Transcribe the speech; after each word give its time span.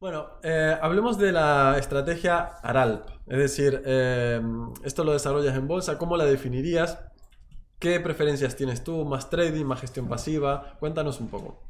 Bueno, 0.00 0.30
eh, 0.42 0.74
hablemos 0.80 1.18
de 1.18 1.30
la 1.30 1.76
estrategia 1.78 2.38
ARALP. 2.62 3.06
Es 3.26 3.36
decir, 3.36 3.82
eh, 3.84 4.40
esto 4.82 5.04
lo 5.04 5.12
desarrollas 5.12 5.54
en 5.54 5.68
bolsa. 5.68 5.98
¿Cómo 5.98 6.16
la 6.16 6.24
definirías? 6.24 6.98
¿Qué 7.78 8.00
preferencias 8.00 8.56
tienes 8.56 8.82
tú? 8.82 9.04
¿Más 9.04 9.28
trading, 9.28 9.66
más 9.66 9.82
gestión 9.82 10.08
pasiva? 10.08 10.78
Cuéntanos 10.80 11.20
un 11.20 11.28
poco. 11.28 11.62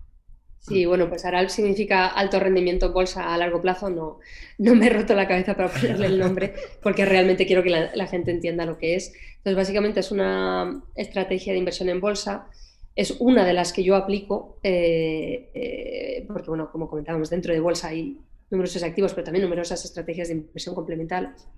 Sí, 0.61 0.87
bueno, 0.87 1.08
pues 1.08 1.24
ARALP 1.24 1.48
significa 1.48 2.06
alto 2.06 2.38
rendimiento 2.38 2.87
en 2.87 2.93
bolsa 2.93 3.35
a 3.35 3.37
largo 3.37 3.61
plazo. 3.61 3.90
No, 3.90 4.21
no 4.59 4.77
me 4.77 4.87
he 4.87 4.91
roto 4.91 5.17
la 5.17 5.27
cabeza 5.27 5.57
para 5.57 5.69
ponerle 5.69 6.07
el 6.07 6.21
nombre 6.21 6.55
porque 6.85 7.05
realmente 7.05 7.47
quiero 7.47 7.65
que 7.65 7.71
la, 7.71 8.07
gente 8.07 8.31
entienda 8.31 8.65
lo 8.65 8.79
que 8.79 8.95
es. 8.95 9.12
Entonces, 9.39 9.57
básicamente 9.57 9.99
es 9.99 10.12
una 10.12 10.85
estrategia 10.95 11.53
de 11.53 11.59
inversión 11.59 11.89
en 11.89 12.01
bolsa 12.01 12.47
es 12.96 13.16
una 13.20 13.45
de 13.45 13.52
las 13.52 13.72
que 13.72 13.82
yo 13.82 13.96
aplico, 13.96 14.59
eh, 14.62 15.50
eh, 15.54 16.25
porque, 16.27 16.48
bueno, 16.48 16.70
como 16.70 16.88
comentábamos, 16.88 17.30
dentro 17.30 17.55
de 17.55 17.61
bolsa 17.61 17.88
hay 17.88 18.18
numerosos 18.50 18.82
activos, 18.82 19.14
pero 19.14 19.24
también 19.24 19.45
numerosas 19.45 19.84
estrategias 19.84 20.28
de 20.28 20.34
inversión 20.34 20.74
complementarias. 20.74 21.48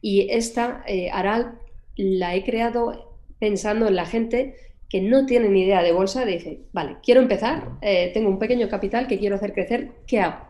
Y 0.00 0.28
esta, 0.30 0.84
eh, 0.86 1.10
Aral, 1.10 1.58
la 1.96 2.34
he 2.34 2.44
creado 2.44 3.20
pensando 3.38 3.88
en 3.88 3.96
la 3.96 4.04
gente 4.04 4.54
que 4.88 5.00
no 5.00 5.26
tiene 5.26 5.48
ni 5.48 5.62
idea 5.62 5.82
de 5.82 5.92
bolsa, 5.92 6.24
dice, 6.24 6.60
vale, 6.72 6.98
quiero 7.02 7.20
empezar, 7.20 7.80
tengo 8.14 8.28
un 8.28 8.38
pequeño 8.38 8.68
capital 8.68 9.08
que 9.08 9.18
quiero 9.18 9.34
hacer 9.34 9.52
crecer, 9.52 9.90
¿qué 10.06 10.20
hago? 10.20 10.46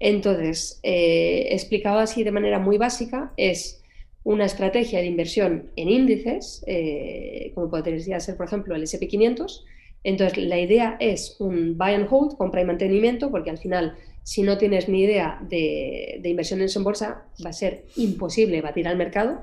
Entonces, 0.00 0.80
explicado 0.82 2.00
así 2.00 2.24
de 2.24 2.32
manera 2.32 2.58
muy 2.58 2.76
básica, 2.76 3.32
es 3.36 3.77
una 4.24 4.44
estrategia 4.44 5.00
de 5.00 5.06
inversión 5.06 5.70
en 5.76 5.88
índices, 5.88 6.62
eh, 6.66 7.52
como 7.54 7.70
podría 7.70 8.20
ser, 8.20 8.36
por 8.36 8.46
ejemplo, 8.46 8.74
el 8.74 8.82
SP500. 8.82 9.64
Entonces, 10.04 10.38
la 10.38 10.58
idea 10.58 10.96
es 11.00 11.36
un 11.38 11.76
buy 11.76 11.94
and 11.94 12.06
hold, 12.10 12.36
compra 12.36 12.60
y 12.60 12.64
mantenimiento, 12.64 13.30
porque 13.30 13.50
al 13.50 13.58
final, 13.58 13.96
si 14.22 14.42
no 14.42 14.58
tienes 14.58 14.88
ni 14.88 15.02
idea 15.02 15.40
de, 15.48 16.20
inversiones 16.24 16.76
en 16.76 16.84
bolsa, 16.84 17.24
va 17.44 17.50
a 17.50 17.52
ser 17.52 17.84
imposible 17.96 18.60
batir 18.60 18.86
al 18.86 18.96
mercado, 18.96 19.42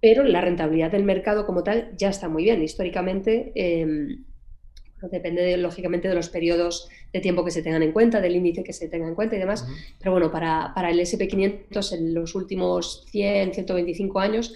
pero 0.00 0.24
la 0.24 0.40
rentabilidad 0.40 0.92
del 0.92 1.04
mercado 1.04 1.46
como 1.46 1.62
tal 1.62 1.92
ya 1.96 2.10
está 2.10 2.28
muy 2.28 2.44
bien. 2.44 2.62
Históricamente, 2.62 3.52
em, 3.54 4.24
Depende, 5.02 5.56
lógicamente, 5.56 6.08
de 6.08 6.14
los 6.14 6.28
periodos 6.28 6.88
de 7.12 7.20
tiempo 7.20 7.44
que 7.44 7.50
se 7.50 7.62
tengan 7.62 7.82
en 7.82 7.92
cuenta, 7.92 8.20
del 8.20 8.36
índice 8.36 8.64
que 8.64 8.72
se 8.72 8.88
tenga 8.88 9.06
en 9.06 9.14
cuenta 9.14 9.36
y 9.36 9.38
demás. 9.38 9.66
Pero 9.98 10.12
bueno, 10.12 10.30
para, 10.30 10.72
para 10.74 10.90
el 10.90 10.98
SP500 10.98 11.92
en 11.96 12.14
los 12.14 12.34
últimos 12.34 13.04
100, 13.10 13.54
125 13.54 14.18
años 14.18 14.54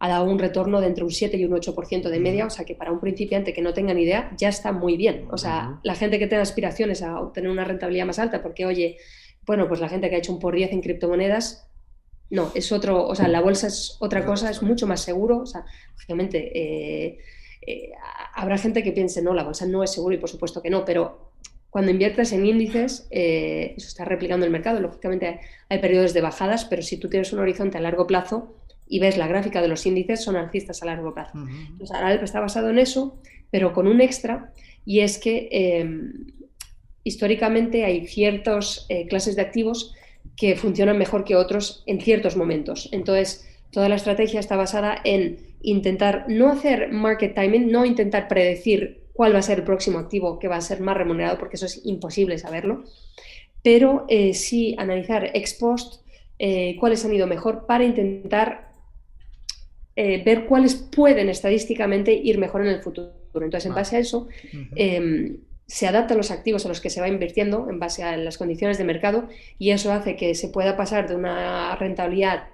ha 0.00 0.08
dado 0.08 0.24
un 0.24 0.38
retorno 0.38 0.80
de 0.80 0.86
entre 0.86 1.04
un 1.04 1.10
7 1.10 1.36
y 1.36 1.44
un 1.44 1.52
8% 1.52 2.08
de 2.08 2.20
media, 2.20 2.46
o 2.46 2.50
sea 2.50 2.64
que 2.64 2.74
para 2.74 2.90
un 2.90 3.00
principiante 3.00 3.52
que 3.52 3.60
no 3.60 3.74
tenga 3.74 3.92
ni 3.92 4.02
idea 4.02 4.32
ya 4.36 4.48
está 4.48 4.72
muy 4.72 4.96
bien. 4.96 5.28
O 5.30 5.36
sea, 5.36 5.78
la 5.82 5.94
gente 5.94 6.18
que 6.18 6.26
tenga 6.26 6.42
aspiraciones 6.42 7.02
a 7.02 7.20
obtener 7.20 7.50
una 7.50 7.64
rentabilidad 7.64 8.06
más 8.06 8.18
alta, 8.18 8.42
porque 8.42 8.64
oye, 8.64 8.96
bueno, 9.44 9.68
pues 9.68 9.78
la 9.80 9.90
gente 9.90 10.08
que 10.08 10.16
ha 10.16 10.18
hecho 10.18 10.32
un 10.32 10.38
por 10.38 10.54
10 10.54 10.72
en 10.72 10.80
criptomonedas, 10.80 11.68
no, 12.30 12.50
es 12.54 12.72
otro, 12.72 13.06
o 13.06 13.14
sea, 13.14 13.28
la 13.28 13.42
bolsa 13.42 13.66
es 13.66 13.98
otra 14.00 14.24
cosa, 14.24 14.50
es 14.50 14.62
mucho 14.62 14.86
más 14.86 15.02
seguro, 15.02 15.40
o 15.40 15.46
sea, 15.46 15.64
lógicamente... 15.92 16.50
Eh, 16.54 17.18
eh, 17.66 17.90
habrá 18.34 18.58
gente 18.58 18.82
que 18.82 18.92
piense, 18.92 19.22
no, 19.22 19.34
la 19.34 19.44
bolsa 19.44 19.66
no 19.66 19.82
es 19.82 19.92
seguro 19.92 20.14
y 20.14 20.18
por 20.18 20.30
supuesto 20.30 20.62
que 20.62 20.70
no, 20.70 20.84
pero 20.84 21.30
cuando 21.70 21.92
inviertes 21.92 22.32
en 22.32 22.44
índices, 22.44 23.06
eh, 23.10 23.74
eso 23.76 23.86
está 23.86 24.04
replicando 24.04 24.44
el 24.44 24.52
mercado. 24.52 24.80
Lógicamente 24.80 25.40
hay, 25.68 25.78
periodos 25.78 26.12
de 26.12 26.20
bajadas, 26.20 26.64
pero 26.64 26.82
si 26.82 26.96
tú 26.96 27.08
tienes 27.08 27.32
un 27.32 27.38
horizonte 27.38 27.78
a 27.78 27.80
largo 27.80 28.08
plazo 28.08 28.56
y 28.88 28.98
ves 28.98 29.16
la 29.16 29.28
gráfica 29.28 29.62
de 29.62 29.68
los 29.68 29.86
índices, 29.86 30.22
son 30.22 30.34
alcistas 30.34 30.82
a 30.82 30.86
largo 30.86 31.14
plazo. 31.14 31.38
Entonces, 31.38 31.92
Aralp 31.92 32.24
está 32.24 32.40
basado 32.40 32.70
en 32.70 32.80
eso, 32.80 33.20
pero 33.52 33.72
con 33.72 33.86
un 33.86 34.00
extra, 34.00 34.52
y 34.84 35.00
es 35.00 35.18
que 35.18 35.48
em, 35.52 36.26
históricamente 37.04 37.84
hay 37.84 38.08
ciertas 38.08 38.86
eh, 38.88 39.06
clases 39.06 39.36
de 39.36 39.42
activos 39.42 39.94
que 40.36 40.56
funcionan 40.56 40.98
mejor 40.98 41.22
que 41.24 41.36
otros 41.36 41.84
en 41.86 42.00
ciertos 42.00 42.36
momentos. 42.36 42.88
Entonces, 42.90 43.48
toda 43.70 43.88
la 43.88 43.94
estrategia 43.94 44.40
está 44.40 44.56
basada 44.56 45.00
en 45.04 45.49
intentar 45.62 46.26
no 46.28 46.50
hacer 46.50 46.90
market 46.92 47.34
timing, 47.34 47.70
no 47.70 47.84
intentar 47.84 48.28
predecir 48.28 49.04
cuál 49.12 49.34
va 49.34 49.40
a 49.40 49.42
ser 49.42 49.58
el 49.58 49.64
próximo 49.64 49.98
activo 49.98 50.38
que 50.38 50.48
va 50.48 50.56
a 50.56 50.60
ser 50.60 50.80
más 50.80 50.96
remunerado, 50.96 51.38
porque 51.38 51.56
eso 51.56 51.66
es 51.66 51.84
imposible 51.84 52.38
saberlo, 52.38 52.84
pero 53.62 54.06
eh, 54.08 54.34
sí 54.34 54.74
analizar 54.78 55.30
ex 55.34 55.54
post 55.54 56.02
eh, 56.38 56.76
cuáles 56.80 57.04
han 57.04 57.12
ido 57.12 57.26
mejor 57.26 57.66
para 57.66 57.84
intentar 57.84 58.72
eh, 59.96 60.22
ver 60.24 60.46
cuáles 60.46 60.74
pueden 60.74 61.28
estadísticamente 61.28 62.14
ir 62.14 62.38
mejor 62.38 62.62
en 62.62 62.68
el 62.68 62.80
futuro. 62.80 63.12
Entonces, 63.34 63.66
en 63.66 63.74
base 63.74 63.96
a 63.96 63.98
eso, 63.98 64.28
em, 64.74 65.36
se 65.66 65.86
adaptan 65.86 66.16
los 66.16 66.30
activos 66.30 66.64
a 66.64 66.68
los 66.68 66.80
que 66.80 66.90
se 66.90 67.00
va 67.00 67.08
invirtiendo 67.08 67.68
en 67.68 67.78
base 67.78 68.02
a 68.02 68.16
las 68.16 68.38
condiciones 68.38 68.78
de 68.78 68.84
mercado 68.84 69.28
y 69.58 69.70
eso 69.70 69.92
hace 69.92 70.16
que 70.16 70.34
se 70.34 70.48
pueda 70.48 70.76
pasar 70.76 71.08
de 71.08 71.14
una 71.14 71.76
rentabilidad 71.76 72.44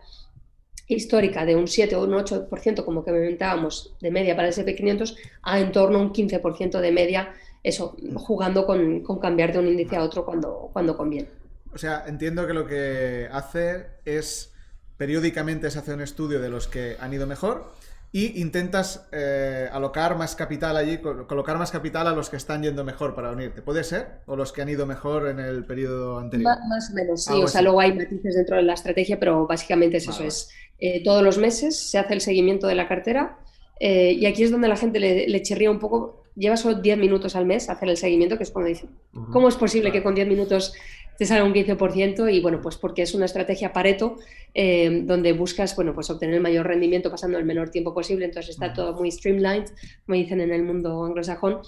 histórica 0.89 1.45
de 1.45 1.57
un 1.57 1.67
7 1.67 1.97
o 1.97 2.05
un 2.05 2.13
8%, 2.13 2.85
como 2.85 3.05
que 3.05 3.11
comentábamos, 3.11 3.95
de 4.01 4.11
media 4.11 4.37
para 4.37 4.49
el 4.49 4.55
SP500, 4.55 5.17
a 5.43 5.61
en 5.61 5.73
torno 5.73 5.99
a 5.99 6.03
un 6.03 6.13
15% 6.13 6.81
de 6.81 6.93
media, 6.93 7.35
eso, 7.63 7.97
jugando 8.15 8.67
con, 8.67 9.03
cambiar 9.21 9.53
de 9.53 9.59
un 9.59 9.69
índice 9.69 9.97
a 9.97 10.03
otro 10.03 10.25
cuando, 10.25 10.71
cuando 10.73 10.97
conviene. 10.97 11.29
O 11.75 11.79
sea, 11.79 12.05
entiendo 12.07 12.47
que 12.47 12.55
lo 12.55 12.67
que 12.67 13.29
hace 13.31 13.87
es 14.05 14.53
periódicamente 14.97 15.71
se 15.71 15.79
hace 15.79 15.93
un 15.93 16.01
estudio 16.01 16.41
de 16.41 16.49
los 16.49 16.69
que 16.69 16.97
han 17.01 17.13
ido 17.13 17.27
mejor 17.27 17.71
y 18.13 18.41
intentas 18.41 19.09
eh, 19.13 19.69
alocar 19.73 20.17
más 20.17 20.35
capital 20.37 20.77
allí, 20.77 20.99
colocar 20.99 21.59
más 21.59 21.71
capital 21.71 22.07
a 22.07 22.13
los 22.13 22.31
que 22.31 22.37
están 22.37 22.63
yendo 22.63 22.85
mejor 22.85 23.15
para 23.15 23.31
unirte. 23.31 23.63
¿Puede 23.63 23.85
ser? 23.85 24.21
¿O 24.27 24.37
los 24.37 24.53
que 24.53 24.63
han 24.63 24.69
ido 24.69 24.87
mejor 24.87 25.29
en 25.29 25.39
el 25.39 25.65
periodo 25.65 26.19
anterior? 26.19 26.57
Más, 26.69 26.91
o 26.91 26.95
menos, 26.95 27.25
sí. 27.25 27.43
o 27.43 27.49
sea, 27.49 27.63
luego 27.63 27.81
hay 27.81 27.93
matices 27.93 28.37
dentro 28.37 28.57
de 28.57 28.63
la 28.63 28.75
estrategia, 28.75 29.19
pero 29.19 29.47
básicamente 29.47 29.99
es 29.99 30.09
eso. 30.09 30.25
Es 30.25 30.51
eh, 30.79 31.03
todos 31.05 31.23
los 31.23 31.39
meses 31.39 31.77
se 31.77 31.99
hace 31.99 32.15
el 32.15 32.21
seguimiento 32.21 32.67
de 32.67 32.75
la 32.75 32.89
cartera 32.89 33.39
eh, 33.81 34.13
y 34.13 34.27
aquí 34.27 34.43
es 34.43 34.51
donde 34.51 34.69
la 34.69 34.77
gente 34.77 35.01
le, 35.01 35.29
le 35.29 35.43
chirría 35.43 35.71
un 35.71 35.79
poco. 35.79 36.25
Lleva 36.35 36.57
solo 36.57 36.77
10 36.77 36.99
minutos 36.99 37.35
al 37.35 37.47
mes 37.47 37.71
hacer 37.71 37.89
el 37.89 37.97
seguimiento, 37.97 38.37
que 38.37 38.43
es 38.43 38.51
cuando 38.51 38.69
dicen, 38.69 38.91
¿cómo 39.33 39.49
es 39.49 39.57
posible 39.57 39.91
que 39.91 40.03
con 40.03 40.15
10 40.15 40.29
minutos 40.29 40.75
te 41.19 41.27
salga 41.27 41.45
un 41.45 41.55
15% 41.55 42.33
y 42.33 42.41
bueno, 42.41 42.61
pues 42.61 42.77
porque 42.77 43.03
es 43.03 43.15
una 43.15 43.25
estrategia 43.25 43.73
Pareto 43.73 44.17
eh, 44.55 45.03
donde 45.05 45.33
buscas, 45.33 45.75
bueno, 45.77 45.95
pues 45.95 46.11
obtener 46.11 46.37
el 46.37 46.41
mayor 46.41 46.67
rendimiento 46.67 47.11
pasando 47.11 47.39
el 47.39 47.45
menor 47.45 47.71
tiempo 47.71 47.95
posible, 47.95 48.27
entonces 48.27 48.51
está 48.51 48.73
todo 48.73 48.95
muy 48.95 49.11
streamlined, 49.11 49.67
como 50.05 50.17
dicen 50.17 50.41
en 50.41 50.53
el 50.53 50.63
mundo 50.63 51.05
anglosajón, 51.05 51.61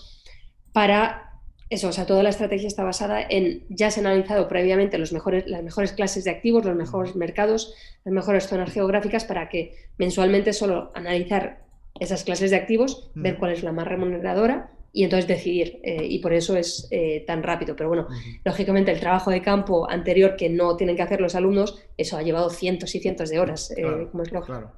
para 0.72 1.24
eso, 1.70 1.88
o 1.88 1.92
sea, 1.92 2.06
toda 2.06 2.22
la 2.22 2.30
estrategia 2.30 2.66
está 2.66 2.82
basada 2.82 3.20
en, 3.20 3.64
ya 3.68 3.90
se 3.90 4.00
han 4.00 4.06
analizado 4.06 4.48
previamente 4.48 4.96
los 4.96 5.12
mejores, 5.12 5.46
las 5.46 5.62
mejores 5.62 5.92
clases 5.92 6.24
de 6.24 6.30
activos, 6.30 6.64
los 6.64 6.76
mejores 6.76 7.14
mercados, 7.14 7.74
las 8.04 8.14
mejores 8.14 8.46
zonas 8.46 8.72
geográficas, 8.72 9.24
para 9.24 9.50
que 9.50 9.74
mensualmente 9.98 10.54
solo 10.54 10.90
analizar 10.94 11.64
esas 12.00 12.24
clases 12.24 12.50
de 12.50 12.56
activos, 12.56 13.10
ver 13.14 13.36
cuál 13.36 13.52
es 13.52 13.62
la 13.62 13.72
más 13.72 13.86
remuneradora 13.86 14.70
y 14.98 15.04
entonces 15.04 15.28
decidir. 15.28 15.78
Eh, 15.84 16.04
y 16.10 16.18
por 16.18 16.32
eso 16.32 16.56
es 16.56 16.88
eh, 16.90 17.22
tan 17.24 17.44
rápido. 17.44 17.76
Pero 17.76 17.88
bueno, 17.88 18.08
lógicamente 18.44 18.90
el 18.90 18.98
trabajo 18.98 19.30
de 19.30 19.40
campo 19.40 19.88
anterior 19.88 20.34
que 20.36 20.48
no 20.48 20.76
tienen 20.76 20.96
que 20.96 21.02
hacer 21.02 21.20
los 21.20 21.36
alumnos, 21.36 21.80
eso 21.96 22.16
ha 22.16 22.22
llevado 22.22 22.50
cientos 22.50 22.96
y 22.96 22.98
cientos 22.98 23.30
de 23.30 23.38
horas, 23.38 23.70
eh, 23.76 24.08
como 24.10 24.24
es 24.24 24.32
lógico. 24.32 24.46
Claro. 24.46 24.72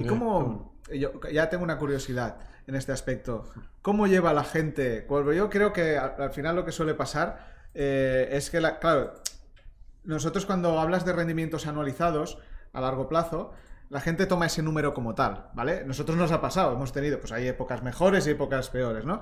¿Y 0.00 0.06
cómo, 0.06 0.80
yo 0.90 1.20
ya 1.30 1.50
tengo 1.50 1.62
una 1.62 1.76
curiosidad 1.76 2.38
en 2.66 2.74
este 2.74 2.92
aspecto. 2.92 3.44
¿Cómo 3.82 4.06
lleva 4.06 4.32
la 4.32 4.44
gente? 4.44 5.02
Pues 5.02 5.36
yo 5.36 5.50
creo 5.50 5.74
que 5.74 5.98
al, 5.98 6.30
final 6.30 6.56
lo 6.56 6.64
que 6.64 6.72
suele 6.72 6.94
pasar 6.94 7.52
eh, 7.74 8.30
es 8.32 8.48
que, 8.48 8.62
la, 8.62 8.78
claro, 8.78 9.12
nosotros 10.04 10.46
cuando 10.46 10.80
hablas 10.80 11.04
de 11.04 11.12
rendimientos 11.12 11.66
anualizados 11.66 12.38
a 12.72 12.80
largo 12.80 13.08
plazo, 13.10 13.52
la 13.88 14.00
gente 14.00 14.26
toma 14.26 14.46
ese 14.46 14.62
número 14.62 14.94
como 14.94 15.14
tal, 15.14 15.50
¿vale? 15.54 15.84
Nosotros 15.84 16.16
nos 16.16 16.32
ha 16.32 16.40
pasado, 16.40 16.72
hemos 16.72 16.92
tenido, 16.92 17.20
pues 17.20 17.32
hay 17.32 17.46
épocas 17.48 17.82
mejores 17.82 18.26
y 18.26 18.30
épocas 18.30 18.70
peores, 18.70 19.04
¿no? 19.04 19.20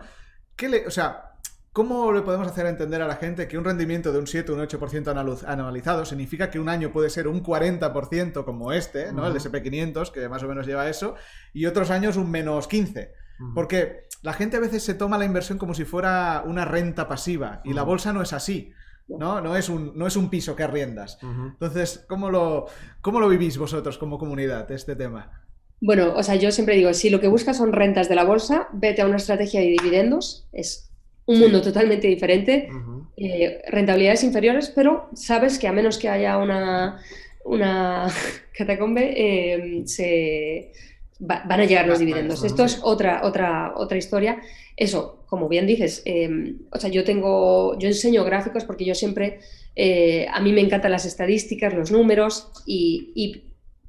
¿Qué 0.56 0.68
le, 0.68 0.86
o 0.86 0.90
sea, 0.90 1.34
¿Cómo 1.74 2.12
le 2.12 2.22
podemos 2.22 2.46
hacer 2.46 2.66
entender 2.66 3.02
a 3.02 3.08
la 3.08 3.16
gente 3.16 3.48
que 3.48 3.58
un 3.58 3.64
rendimiento 3.64 4.12
de 4.12 4.20
un 4.20 4.28
7 4.28 4.52
o 4.52 4.54
un 4.54 4.60
8% 4.60 5.44
anualizado 5.44 6.04
significa 6.04 6.48
que 6.48 6.60
un 6.60 6.68
año 6.68 6.92
puede 6.92 7.10
ser 7.10 7.26
un 7.26 7.42
40% 7.42 8.44
como 8.44 8.72
este, 8.72 9.12
¿no? 9.12 9.26
El 9.26 9.34
SP500, 9.34 10.12
que 10.12 10.28
más 10.28 10.44
o 10.44 10.46
menos 10.46 10.68
lleva 10.68 10.88
eso, 10.88 11.16
y 11.52 11.66
otros 11.66 11.90
años 11.90 12.16
un 12.16 12.30
menos 12.30 12.70
15%? 12.70 13.08
Porque 13.56 14.06
la 14.22 14.34
gente 14.34 14.56
a 14.56 14.60
veces 14.60 14.84
se 14.84 14.94
toma 14.94 15.18
la 15.18 15.24
inversión 15.24 15.58
como 15.58 15.74
si 15.74 15.84
fuera 15.84 16.44
una 16.46 16.64
renta 16.64 17.08
pasiva 17.08 17.60
y 17.64 17.72
la 17.72 17.82
bolsa 17.82 18.12
no 18.12 18.22
es 18.22 18.32
así. 18.32 18.72
¿No? 19.08 19.40
No 19.40 19.56
es 19.56 19.68
un, 19.68 19.92
no 19.96 20.06
es 20.06 20.16
un 20.16 20.30
piso 20.30 20.56
que 20.56 20.62
arriendas. 20.62 21.18
Entonces, 21.22 22.04
¿cómo 22.08 22.30
lo, 22.30 22.66
¿cómo 23.00 23.20
lo 23.20 23.28
vivís 23.28 23.58
vosotros 23.58 23.98
como 23.98 24.18
comunidad 24.18 24.70
este 24.70 24.96
tema? 24.96 25.44
Bueno, 25.80 26.14
o 26.16 26.22
sea, 26.22 26.36
yo 26.36 26.50
siempre 26.50 26.76
digo, 26.76 26.94
si 26.94 27.10
lo 27.10 27.20
que 27.20 27.28
buscas 27.28 27.58
son 27.58 27.72
rentas 27.72 28.08
de 28.08 28.14
la 28.14 28.24
bolsa, 28.24 28.68
vete 28.72 29.02
a 29.02 29.06
una 29.06 29.16
estrategia 29.16 29.60
de 29.60 29.66
dividendos. 29.66 30.48
Es 30.52 30.90
un 31.26 31.40
mundo 31.40 31.60
totalmente 31.62 32.06
diferente. 32.06 32.68
Eh, 33.16 33.62
rentabilidades 33.68 34.24
inferiores, 34.24 34.72
pero 34.74 35.10
sabes 35.14 35.58
que 35.58 35.68
a 35.68 35.72
menos 35.72 35.98
que 35.98 36.08
haya 36.08 36.38
una, 36.38 37.00
una 37.44 38.08
catacombe, 38.56 39.12
eh, 39.16 39.82
se 39.86 40.72
van 41.18 41.60
a 41.60 41.64
llegar 41.64 41.86
los 41.86 41.98
dividendos. 41.98 42.44
Esto 42.44 42.64
es 42.64 42.80
otra, 42.82 43.20
otra, 43.24 43.72
otra 43.76 43.96
historia. 43.96 44.40
Eso, 44.76 45.24
como 45.26 45.48
bien 45.48 45.66
dices, 45.66 46.02
em, 46.04 46.58
o 46.70 46.78
sea, 46.78 46.90
yo 46.90 47.04
tengo, 47.04 47.78
yo 47.78 47.88
enseño 47.88 48.24
gráficos 48.24 48.64
porque 48.64 48.84
yo 48.84 48.94
siempre 48.94 49.40
eh, 49.76 50.26
a 50.32 50.40
mí 50.40 50.52
me 50.52 50.60
encantan 50.60 50.90
las 50.90 51.04
estadísticas, 51.04 51.74
los 51.74 51.90
números 51.90 52.50
y, 52.66 53.42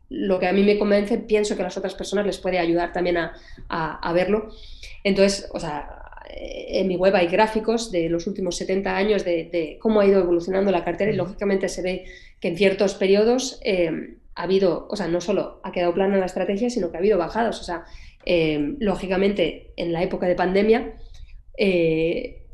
lo 0.07 0.38
que 0.38 0.45
a 0.45 0.54
mí 0.54 0.62
me 0.62 0.77
convence, 0.77 1.18
pienso 1.18 1.56
que 1.56 1.63
a 1.63 1.66
las 1.66 1.77
otras 1.77 1.95
personas 1.95 2.27
les 2.27 2.38
puede 2.38 2.60
ayudar 2.60 2.94
también 2.94 3.18
a, 3.18 4.13
verlo. 4.13 4.50
Entonces, 5.04 5.50
o 5.51 5.60
sea, 5.60 6.00
en 6.30 6.88
mi 6.88 6.95
web 6.95 7.16
hay 7.16 7.27
gráficos 7.27 7.92
de 7.92 8.07
los 8.07 8.27
últimos 8.27 8.56
70 8.56 8.95
años 8.95 9.25
de, 9.25 9.77
cómo 9.81 10.00
ha 10.00 10.06
ido 10.06 10.19
evolucionando 10.19 10.72
la 10.72 10.86
cartera 10.86 11.12
y 11.12 11.16
lógicamente 11.16 11.68
se 11.69 11.81
ve 11.81 12.06
que 12.39 12.50
en 12.50 12.56
ciertos 12.56 12.94
periodos 12.94 13.60
eh, 13.63 14.18
ha 14.36 14.44
habido, 14.44 14.88
o 14.90 14.96
sea, 14.96 15.08
no 15.08 15.22
solo 15.22 15.62
ha 15.64 15.72
quedado 15.72 15.94
plana 15.94 16.18
la 16.18 16.26
estrategia, 16.26 16.70
sino 16.70 16.92
que 16.92 16.98
ha 16.98 17.00
habido 17.00 17.18
bajadas. 17.18 17.60
O 17.62 17.64
sea, 17.64 17.86
eh, 18.26 18.76
lógicamente 18.80 19.74
en 19.78 19.94
la 19.94 20.04
época 20.04 20.28
de 20.28 20.36
pandemia, 20.36 20.96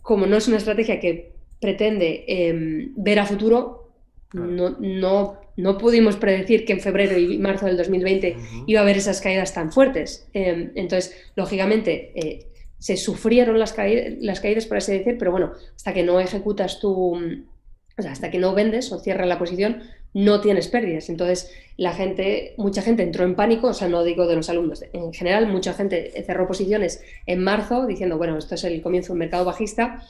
como 0.01 0.27
no 0.27 0.37
es 0.37 0.47
una 0.47 0.57
estrategia 0.57 0.99
que 0.99 1.31
pretende 1.61 2.25
em, 2.27 2.93
ver 2.97 3.19
a 3.19 3.25
futuro, 3.25 3.93
no, 4.33 4.75
no, 4.79 5.39
no, 5.57 5.77
pudimos 5.77 6.15
predecir 6.15 6.65
que 6.65 6.73
en 6.73 6.79
febrero 6.79 7.17
y 7.17 7.37
marzo 7.37 7.67
del 7.67 7.77
2020 7.77 8.35
iba 8.65 8.79
a 8.79 8.83
haber 8.83 8.97
esas 8.97 9.21
caídas 9.21 9.53
tan 9.53 9.71
fuertes. 9.71 10.27
Em, 10.33 10.71
entonces, 10.75 11.15
lógicamente, 11.35 12.11
eh, 12.15 12.47
se 12.79 12.97
sufrieron 12.97 13.59
las, 13.59 13.75
las 14.19 14.39
caídas, 14.39 14.65
por 14.65 14.77
así 14.77 14.91
decir, 14.91 15.17
pero 15.19 15.31
bueno, 15.31 15.53
hasta 15.75 15.93
que 15.93 16.03
no 16.03 16.19
ejecutas 16.19 16.79
tu, 16.79 17.13
o 17.15 18.01
sea, 18.01 18.11
hasta 18.11 18.31
que 18.31 18.39
no 18.39 18.55
vendes 18.55 18.91
o 18.91 18.99
cierras 18.99 19.27
la 19.27 19.37
posición, 19.37 19.83
no 20.13 20.41
tienes 20.41 20.67
pérdidas. 20.67 21.09
Entonces, 21.09 21.51
la 21.77 21.93
gente, 21.93 22.53
mucha 22.57 22.81
gente 22.81 23.03
entró 23.03 23.23
en 23.23 23.35
pánico, 23.35 23.67
o 23.67 23.73
sea, 23.73 23.87
no 23.87 24.03
digo 24.03 24.27
de 24.27 24.35
los 24.35 24.49
alumnos, 24.49 24.83
en 24.93 25.13
general, 25.13 25.47
mucha 25.47 25.73
gente 25.73 26.11
cerró 26.25 26.47
posiciones 26.47 27.03
en 27.25 27.43
marzo 27.43 27.87
diciendo, 27.87 28.17
bueno, 28.17 28.37
esto 28.37 28.55
es 28.55 28.63
el 28.63 28.81
comienzo 28.81 29.07
de 29.07 29.13
un 29.13 29.19
mercado 29.19 29.45
bajista 29.45 30.03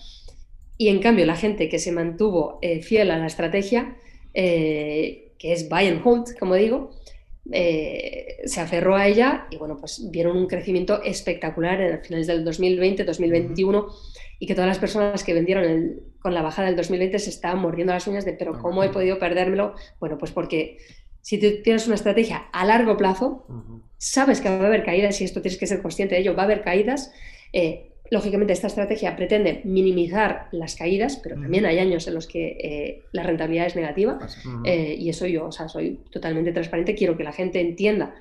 y 0.82 0.88
en 0.88 0.98
cambio, 0.98 1.28
la 1.28 1.36
gente 1.36 1.70
que 1.70 1.78
se 1.78 1.92
mantuvo 1.92 2.58
eh, 2.64 2.82
fiel 2.82 3.12
a 3.12 3.20
la 3.20 3.28
estrategia, 3.28 3.98
eh, 4.34 5.34
que 5.38 5.54
es 5.54 5.70
buy 5.70 5.86
and 5.86 6.02
hold, 6.04 6.36
como 6.40 6.56
digo, 6.56 6.90
eh, 7.52 8.38
se 8.46 8.62
aferró 8.62 8.96
a 8.96 9.08
ella 9.08 9.46
y 9.52 9.58
bueno, 9.58 9.78
pues 9.80 10.10
vieron 10.10 10.36
un 10.36 10.48
crecimiento 10.48 11.04
espectacular 11.04 11.80
en 11.80 12.02
finales 12.04 12.26
del 12.26 12.44
2020, 12.44 13.04
2021 13.04 13.90
y 14.42 14.48
que 14.48 14.56
todas 14.56 14.68
las 14.68 14.80
personas 14.80 15.24
que 15.24 15.36
vendieron 15.36 16.02
con 16.20 16.34
la 16.34 16.42
bajada 16.42 16.68
del 16.68 16.76
2020 16.76 17.20
se 17.20 17.30
estaban 17.30 17.60
mordiendo 17.60 17.94
las 17.94 18.08
uñas 18.08 18.26
de, 18.26 18.34
pero 18.34 18.60
¿cómo 18.60 18.84
he 18.84 18.90
podido 18.90 19.20
perdérmelo? 19.20 19.76
Bueno, 20.00 20.18
pues 20.18 20.32
porque 20.32 20.80
si 21.22 21.40
tú 21.40 21.62
tienes 21.64 21.86
una 21.86 21.94
estrategia 21.94 22.50
a 22.52 22.66
largo 22.66 22.98
plazo, 22.98 23.46
sabes 24.00 24.42
que 24.42 24.50
va 24.50 24.56
a 24.56 24.66
haber 24.66 24.84
caídas 24.84 25.22
y 25.22 25.26
esto 25.26 25.42
tienes 25.42 25.60
que 25.60 25.68
ser 25.68 25.84
consciente 25.84 26.16
de 26.16 26.22
ello, 26.22 26.36
va 26.36 26.42
a 26.42 26.46
haber 26.46 26.64
caídas. 26.64 27.14
Lógicamente, 28.12 28.52
esta 28.52 28.68
estrategia 28.68 29.16
pretende 29.16 29.62
minimizar 29.64 30.50
las 30.52 30.76
caídas, 30.76 31.16
pero 31.16 31.40
también 31.40 31.66
hay 31.66 31.80
años 31.80 32.06
en 32.08 32.14
los 32.14 32.28
que 32.28 32.58
eh, 32.62 33.04
la 33.14 33.24
rentabilidad 33.24 33.68
es 33.68 33.78
negativa 33.78 34.20
eh, 34.66 34.98
y 35.00 35.08
eso 35.08 35.28
yo, 35.28 35.46
o 35.46 35.52
sea, 35.54 35.70
soy 35.70 36.02
totalmente 36.12 36.52
transparente. 36.52 36.94
Quiero 36.94 37.16
que 37.16 37.24
la 37.24 37.32
gente 37.32 37.62
entienda 37.62 38.14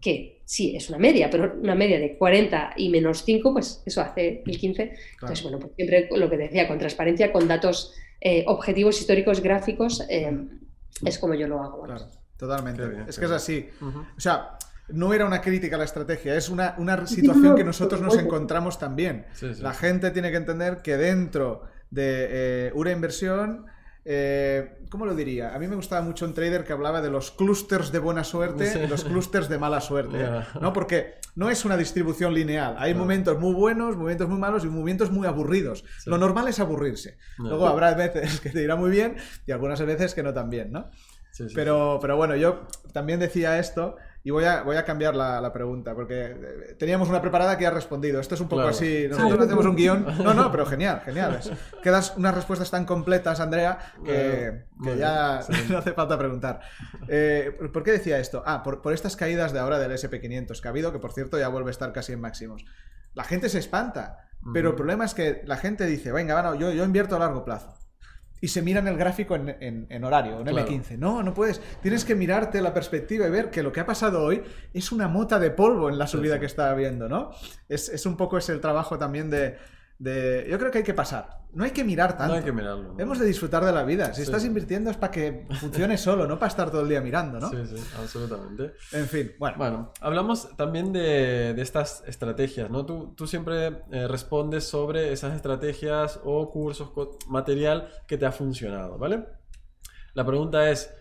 que 0.00 0.42
sí, 0.44 0.74
es 0.74 0.88
una 0.88 0.98
media, 0.98 1.30
pero 1.30 1.54
una 1.60 1.74
media 1.74 1.98
de 1.98 2.16
40 2.16 2.74
y 2.76 2.88
menos 2.88 3.24
5, 3.24 3.52
pues 3.52 3.82
eso 3.84 4.00
hace 4.00 4.42
el 4.44 4.58
15. 4.58 4.92
Entonces, 5.12 5.42
bueno, 5.42 5.58
pues 5.58 5.72
siempre 5.76 6.08
lo 6.16 6.28
que 6.28 6.36
decía, 6.36 6.66
con 6.66 6.78
transparencia, 6.78 7.32
con 7.32 7.46
datos 7.46 7.94
eh, 8.20 8.44
objetivos, 8.46 9.00
históricos, 9.00 9.40
gráficos, 9.40 10.04
es 10.08 11.18
como 11.18 11.34
yo 11.34 11.46
lo 11.46 11.62
hago. 11.62 11.82
Claro, 11.84 12.06
totalmente. 12.36 12.82
es 13.08 13.18
que 13.18 13.24
es 13.26 13.30
así. 13.30 13.68
O 14.16 14.20
sea, 14.20 14.58
no 14.88 15.12
era 15.12 15.26
una 15.26 15.40
crítica 15.40 15.76
a 15.76 15.78
la 15.78 15.84
estrategia, 15.84 16.34
es 16.34 16.48
una, 16.48 16.74
situación 17.06 17.54
que 17.54 17.64
nosotros 17.64 18.00
nos 18.00 18.16
encontramos 18.16 18.78
también. 18.78 19.26
La 19.60 19.74
gente 19.74 20.10
tiene 20.10 20.30
que 20.30 20.36
entender 20.38 20.78
que 20.78 20.96
dentro 20.96 21.62
de 21.90 22.26
eh, 22.30 22.72
una 22.74 22.92
inversión, 22.92 23.66
eh, 24.10 24.78
¿cómo 24.88 25.04
lo 25.04 25.14
diría? 25.14 25.54
A 25.54 25.58
mí 25.58 25.68
me 25.68 25.76
gustaba 25.76 26.00
mucho 26.00 26.24
un 26.24 26.32
trader 26.32 26.64
que 26.64 26.72
hablaba 26.72 27.02
de 27.02 27.10
los 27.10 27.30
clústeres 27.30 27.92
de 27.92 27.98
buena 27.98 28.24
suerte 28.24 28.82
y 28.82 28.86
los 28.86 29.04
clústeres 29.04 29.50
de 29.50 29.58
mala 29.58 29.82
suerte, 29.82 30.26
¿no? 30.58 30.72
Porque 30.72 31.16
no 31.34 31.50
es 31.50 31.66
una 31.66 31.76
distribución 31.76 32.32
lineal. 32.32 32.76
Hay 32.78 32.94
momentos 32.94 33.38
muy 33.38 33.52
buenos, 33.52 33.98
momentos 33.98 34.26
muy 34.26 34.38
malos 34.38 34.64
y 34.64 34.68
momentos 34.68 35.10
muy 35.10 35.26
aburridos. 35.26 35.84
Lo 36.06 36.16
normal 36.16 36.48
es 36.48 36.58
aburrirse. 36.58 37.18
Luego 37.36 37.66
habrá 37.66 37.92
veces 37.92 38.40
que 38.40 38.48
te 38.48 38.62
irá 38.62 38.76
muy 38.76 38.90
bien 38.90 39.16
y 39.46 39.52
algunas 39.52 39.78
veces 39.84 40.14
que 40.14 40.22
no 40.22 40.32
tan 40.32 40.48
bien, 40.48 40.72
¿no? 40.72 40.90
pero, 41.54 41.98
pero 42.00 42.16
bueno, 42.16 42.34
yo 42.34 42.66
también 42.94 43.20
decía 43.20 43.58
esto 43.58 43.96
y 44.28 44.30
voy 44.30 44.44
a, 44.44 44.60
voy 44.60 44.76
a 44.76 44.84
cambiar 44.84 45.16
la, 45.16 45.50
pregunta, 45.54 45.94
porque 45.94 46.26
eh, 46.26 46.76
teníamos 46.78 47.08
una 47.08 47.22
preparada 47.22 47.56
que 47.56 47.66
ha 47.66 47.70
respondido. 47.70 48.20
Esto 48.20 48.34
es 48.34 48.42
un 48.42 48.48
poco 48.48 48.60
así. 48.60 49.06
Nosotros 49.08 49.46
hacemos 49.46 49.64
un 49.64 49.74
guion. 49.74 50.04
No, 50.22 50.34
no, 50.34 50.50
pero 50.50 50.66
genial, 50.66 51.00
genial. 51.02 51.40
quedas 51.82 52.12
unas 52.14 52.34
respuestas 52.34 52.70
tan 52.70 52.84
completas, 52.84 53.40
Andrea, 53.40 53.78
que, 54.04 54.66
ya 54.98 55.40
no 55.70 55.78
hace 55.78 55.92
falta 55.94 56.18
preguntar. 56.18 56.60
Eh, 57.08 57.56
¿Por 57.72 57.82
qué 57.82 57.92
decía 57.92 58.18
esto? 58.18 58.42
Ah, 58.44 58.62
por, 58.62 58.82
por 58.82 58.92
estas 58.92 59.16
caídas 59.16 59.54
de 59.54 59.60
ahora 59.60 59.78
del 59.78 59.92
SP500 59.92 60.60
que 60.60 60.68
ha 60.68 60.72
habido, 60.72 60.92
que 60.92 60.98
por 60.98 61.14
cierto 61.14 61.38
ya 61.38 61.48
vuelve 61.48 61.70
a 61.70 61.72
estar 61.72 61.90
casi 61.94 62.12
en 62.12 62.20
máximos. 62.20 62.66
La 63.14 63.24
gente 63.24 63.48
se 63.48 63.58
espanta, 63.58 64.28
pero 64.52 64.68
el 64.68 64.74
problema 64.74 65.06
es 65.06 65.14
que 65.14 65.40
la 65.46 65.56
gente 65.56 65.86
dice, 65.86 66.12
venga, 66.12 66.34
bueno, 66.34 66.54
yo, 66.54 66.70
yo 66.70 66.84
invierto 66.84 67.16
a 67.16 67.18
largo 67.18 67.46
plazo 67.46 67.78
y 68.40 68.48
se 68.48 68.62
mira 68.62 68.80
en 68.80 68.88
el 68.88 68.96
gráfico 68.96 69.34
en, 69.34 70.04
horario, 70.04 70.40
en 70.40 70.46
M15. 70.46 70.98
No, 70.98 71.22
no 71.22 71.34
puedes. 71.34 71.60
Tienes 71.82 72.04
que 72.04 72.14
mirarte 72.14 72.60
la 72.60 72.72
perspectiva 72.72 73.26
y 73.26 73.30
ver 73.30 73.50
que 73.50 73.62
lo 73.62 73.72
que 73.72 73.80
ha 73.80 73.86
pasado 73.86 74.22
hoy 74.22 74.42
es 74.72 74.92
una 74.92 75.08
mota 75.08 75.38
de 75.38 75.50
polvo 75.50 75.88
en 75.88 75.98
la 75.98 76.06
subida 76.06 76.38
que 76.38 76.46
está 76.46 76.70
habiendo, 76.70 77.08
¿no? 77.08 77.30
Es, 77.68 77.88
es 77.88 78.06
un 78.06 78.16
poco 78.16 78.38
ese 78.38 78.52
el 78.52 78.60
trabajo 78.60 78.98
también 78.98 79.30
de, 79.30 79.56
yo 79.98 80.58
creo 80.58 80.70
que 80.70 80.78
hay 80.78 80.84
que 80.84 80.94
pasar. 80.94 81.38
No 81.52 81.64
hay 81.64 81.70
que 81.70 81.82
mirar 81.82 82.16
tanto. 82.16 82.34
No 82.34 82.38
hay 82.38 82.44
que 82.44 82.52
mirarlo. 82.52 82.94
Hemos 82.98 83.18
de 83.18 83.26
disfrutar 83.26 83.64
de 83.64 83.72
la 83.72 83.82
vida. 83.82 84.12
Si 84.12 84.22
estás 84.22 84.44
invirtiendo 84.44 84.90
es 84.90 84.98
para 84.98 85.10
que 85.10 85.46
funcione 85.58 85.96
solo, 85.96 86.26
no 86.26 86.38
para 86.38 86.48
estar 86.48 86.70
todo 86.70 86.82
el 86.82 86.88
día 86.88 87.00
mirando, 87.00 87.40
¿no? 87.40 87.48
Sí, 87.48 87.56
sí, 87.64 87.82
absolutamente. 87.98 88.74
En 88.92 89.06
fin, 89.06 89.32
bueno. 89.38 89.56
Bueno, 89.56 89.92
hablamos 90.00 90.56
también 90.56 90.92
de, 90.92 91.58
estas 91.60 92.04
estrategias, 92.06 92.70
¿no? 92.70 92.84
Tú, 92.84 93.14
tú 93.16 93.26
siempre 93.26 93.82
eh, 93.90 94.06
respondes 94.08 94.64
sobre 94.64 95.12
esas 95.12 95.34
estrategias 95.34 96.20
o 96.22 96.50
cursos, 96.50 96.92
material 97.28 97.88
que 98.06 98.18
te 98.18 98.26
ha 98.26 98.32
funcionado, 98.32 98.98
¿vale? 98.98 99.24
La 100.14 100.26
pregunta 100.26 100.70
es, 100.70 100.94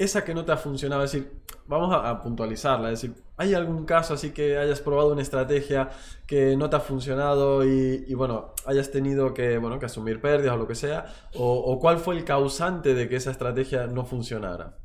esa 0.00 0.24
que 0.24 0.32
no 0.34 0.46
te 0.46 0.52
ha 0.52 0.56
funcionado, 0.56 1.04
es 1.04 1.12
decir, 1.12 1.30
vamos 1.66 1.94
a, 1.94 2.22
puntualizarla, 2.22 2.90
es 2.90 3.02
decir, 3.02 3.22
¿hay 3.36 3.52
algún 3.52 3.84
caso 3.84 4.14
así 4.14 4.30
que 4.30 4.56
hayas 4.56 4.80
probado 4.80 5.12
una 5.12 5.20
estrategia 5.20 5.90
que 6.26 6.56
no 6.56 6.70
te 6.70 6.76
ha 6.76 6.80
funcionado 6.80 7.66
y, 7.66 8.14
bueno, 8.14 8.54
hayas 8.64 8.90
tenido 8.90 9.34
que, 9.34 9.58
bueno, 9.58 9.78
que 9.78 9.84
asumir 9.84 10.22
pérdidas 10.22 10.54
o 10.54 10.56
lo 10.56 10.66
que 10.66 10.74
sea? 10.74 11.04
O, 11.34 11.78
cuál 11.78 11.98
fue 11.98 12.16
el 12.16 12.24
causante 12.24 12.94
de 12.94 13.10
que 13.10 13.16
esa 13.16 13.30
estrategia 13.30 13.86
no 13.88 14.06
funcionara? 14.06 14.78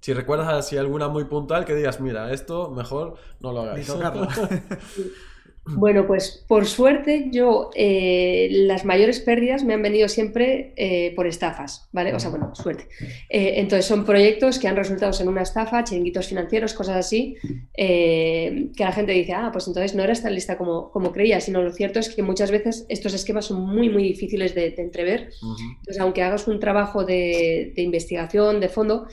Si 0.00 0.14
recuerdas 0.14 0.48
así 0.48 0.78
alguna 0.78 1.08
muy 1.08 1.24
puntual 1.24 1.66
que 1.66 1.74
digas, 1.74 2.00
mira, 2.00 2.32
esto 2.32 2.70
mejor 2.70 3.16
no 3.40 3.52
lo 3.52 3.60
hagáis. 3.60 3.92
Bueno, 5.68 6.06
pues 6.06 6.44
por 6.46 6.64
suerte 6.66 7.28
yo 7.32 7.70
eh, 7.74 8.48
las 8.50 8.84
mayores 8.84 9.18
pérdidas 9.18 9.64
me 9.64 9.74
han 9.74 9.82
venido 9.82 10.08
siempre 10.08 10.72
eh, 10.76 11.12
por 11.16 11.26
estafas, 11.26 11.88
¿vale? 11.92 12.14
O 12.14 12.20
sea, 12.20 12.30
bueno, 12.30 12.54
suerte. 12.54 12.88
Eh, 13.28 13.54
entonces 13.56 13.84
son 13.84 14.04
proyectos 14.04 14.60
que 14.60 14.68
han 14.68 14.76
resultado 14.76 15.12
en 15.20 15.28
una 15.28 15.42
estafa, 15.42 15.82
chiringuitos 15.82 16.28
financieros, 16.28 16.72
cosas 16.72 16.96
así, 16.96 17.36
que 17.74 18.72
la 18.78 18.92
gente 18.92 19.12
dice, 19.12 19.32
ah, 19.32 19.50
pues 19.52 19.66
entonces 19.66 19.94
no 19.96 20.04
eres 20.04 20.22
tan 20.22 20.34
lista 20.34 20.56
como, 20.56 20.90
como 20.92 21.10
creía, 21.10 21.40
sino 21.40 21.62
lo 21.62 21.72
cierto 21.72 21.98
es 21.98 22.14
que 22.14 22.22
muchas 22.22 22.52
veces 22.52 22.86
estos 22.88 23.12
esquemas 23.14 23.46
son 23.46 23.60
muy, 23.66 23.88
muy 23.88 24.04
difíciles 24.04 24.54
de, 24.54 24.76
entrever. 24.76 25.30
Entonces, 25.78 25.98
aunque 26.00 26.22
hagas 26.22 26.46
un 26.46 26.60
trabajo 26.60 27.04
de, 27.04 27.72
de 27.74 27.82
investigación, 27.82 28.60
de 28.60 28.68
fondo, 28.68 29.08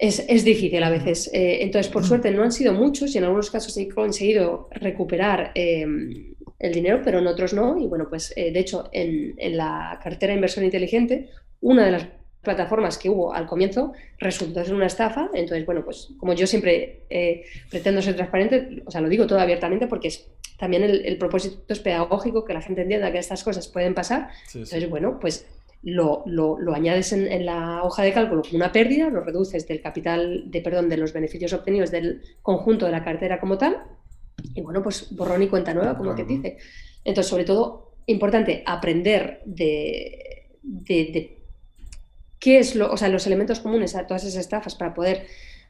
es, 0.00 0.44
difícil 0.44 0.82
a 0.82 0.90
veces. 0.90 1.30
Eh, 1.32 1.58
entonces, 1.60 1.92
por 1.92 2.04
suerte, 2.04 2.30
no 2.30 2.42
han 2.42 2.52
sido 2.52 2.72
muchos 2.72 3.14
y 3.14 3.18
en 3.18 3.24
algunos 3.24 3.50
casos 3.50 3.76
he 3.76 3.88
conseguido 3.88 4.68
recuperar 4.72 5.52
em, 5.54 6.34
el 6.58 6.72
dinero, 6.72 7.02
pero 7.04 7.18
en 7.18 7.26
otros 7.26 7.52
no. 7.52 7.78
Y 7.78 7.86
bueno, 7.86 8.06
pues 8.08 8.32
eh, 8.34 8.50
de 8.50 8.60
hecho, 8.60 8.88
en, 8.92 9.34
la 9.56 10.00
cartera 10.02 10.32
de 10.32 10.36
inversión 10.36 10.64
inteligente, 10.64 11.28
una 11.60 11.84
de 11.84 11.92
las 11.92 12.06
plataformas 12.40 12.96
que 12.96 13.10
hubo 13.10 13.34
al 13.34 13.46
comienzo 13.46 13.92
resultó 14.18 14.64
ser 14.64 14.74
una 14.74 14.86
estafa. 14.86 15.28
Entonces, 15.34 15.66
bueno, 15.66 15.84
pues 15.84 16.08
como 16.16 16.32
yo 16.32 16.46
siempre 16.46 17.02
eh, 17.10 17.44
pretendo 17.68 18.00
ser 18.00 18.16
transparente, 18.16 18.82
o 18.86 18.90
sea, 18.90 19.02
lo 19.02 19.10
digo 19.10 19.26
todo 19.26 19.38
abiertamente 19.38 19.86
porque 19.86 20.08
es, 20.08 20.30
también 20.58 20.82
el, 20.82 21.18
propósito 21.18 21.62
es 21.68 21.80
pedagógico, 21.80 22.46
que 22.46 22.54
la 22.54 22.62
gente 22.62 22.80
entienda 22.80 23.12
que 23.12 23.18
estas 23.18 23.44
cosas 23.44 23.68
pueden 23.68 23.92
pasar. 23.92 24.30
Entonces, 24.54 24.88
bueno, 24.88 25.18
pues 25.20 25.46
lo, 25.82 26.24
añades 26.74 27.12
en, 27.12 27.46
la 27.46 27.82
hoja 27.82 28.02
de 28.02 28.12
cálculo 28.12 28.42
como 28.42 28.56
una 28.56 28.72
pérdida, 28.72 29.08
lo 29.08 29.22
reduces 29.22 29.66
del 29.66 29.80
capital, 29.80 30.50
de 30.50 30.60
perdón, 30.60 30.88
de 30.88 30.96
los 30.96 31.12
beneficios 31.12 31.52
obtenidos 31.52 31.90
del 31.90 32.22
conjunto 32.42 32.86
de 32.86 32.92
la 32.92 33.04
cartera 33.04 33.40
como 33.40 33.56
tal, 33.56 33.82
y 34.54 34.60
bueno, 34.60 34.82
pues 34.82 35.14
borrón 35.14 35.42
y 35.42 35.48
cuenta 35.48 35.74
nueva, 35.74 35.96
como 35.96 36.14
que 36.14 36.24
dice. 36.24 36.58
Entonces, 37.04 37.30
sobre 37.30 37.44
todo, 37.44 37.94
importante 38.06 38.62
aprender 38.66 39.42
de, 39.44 40.52
qué 42.38 42.58
es 42.58 42.74
lo, 42.74 42.92
o 42.92 42.96
sea, 42.96 43.08
los 43.08 43.26
elementos 43.26 43.60
comunes 43.60 43.94
a 43.94 44.06
todas 44.06 44.24
esas 44.24 44.40
estafas 44.40 44.74
para 44.74 44.94
poder 44.94 45.26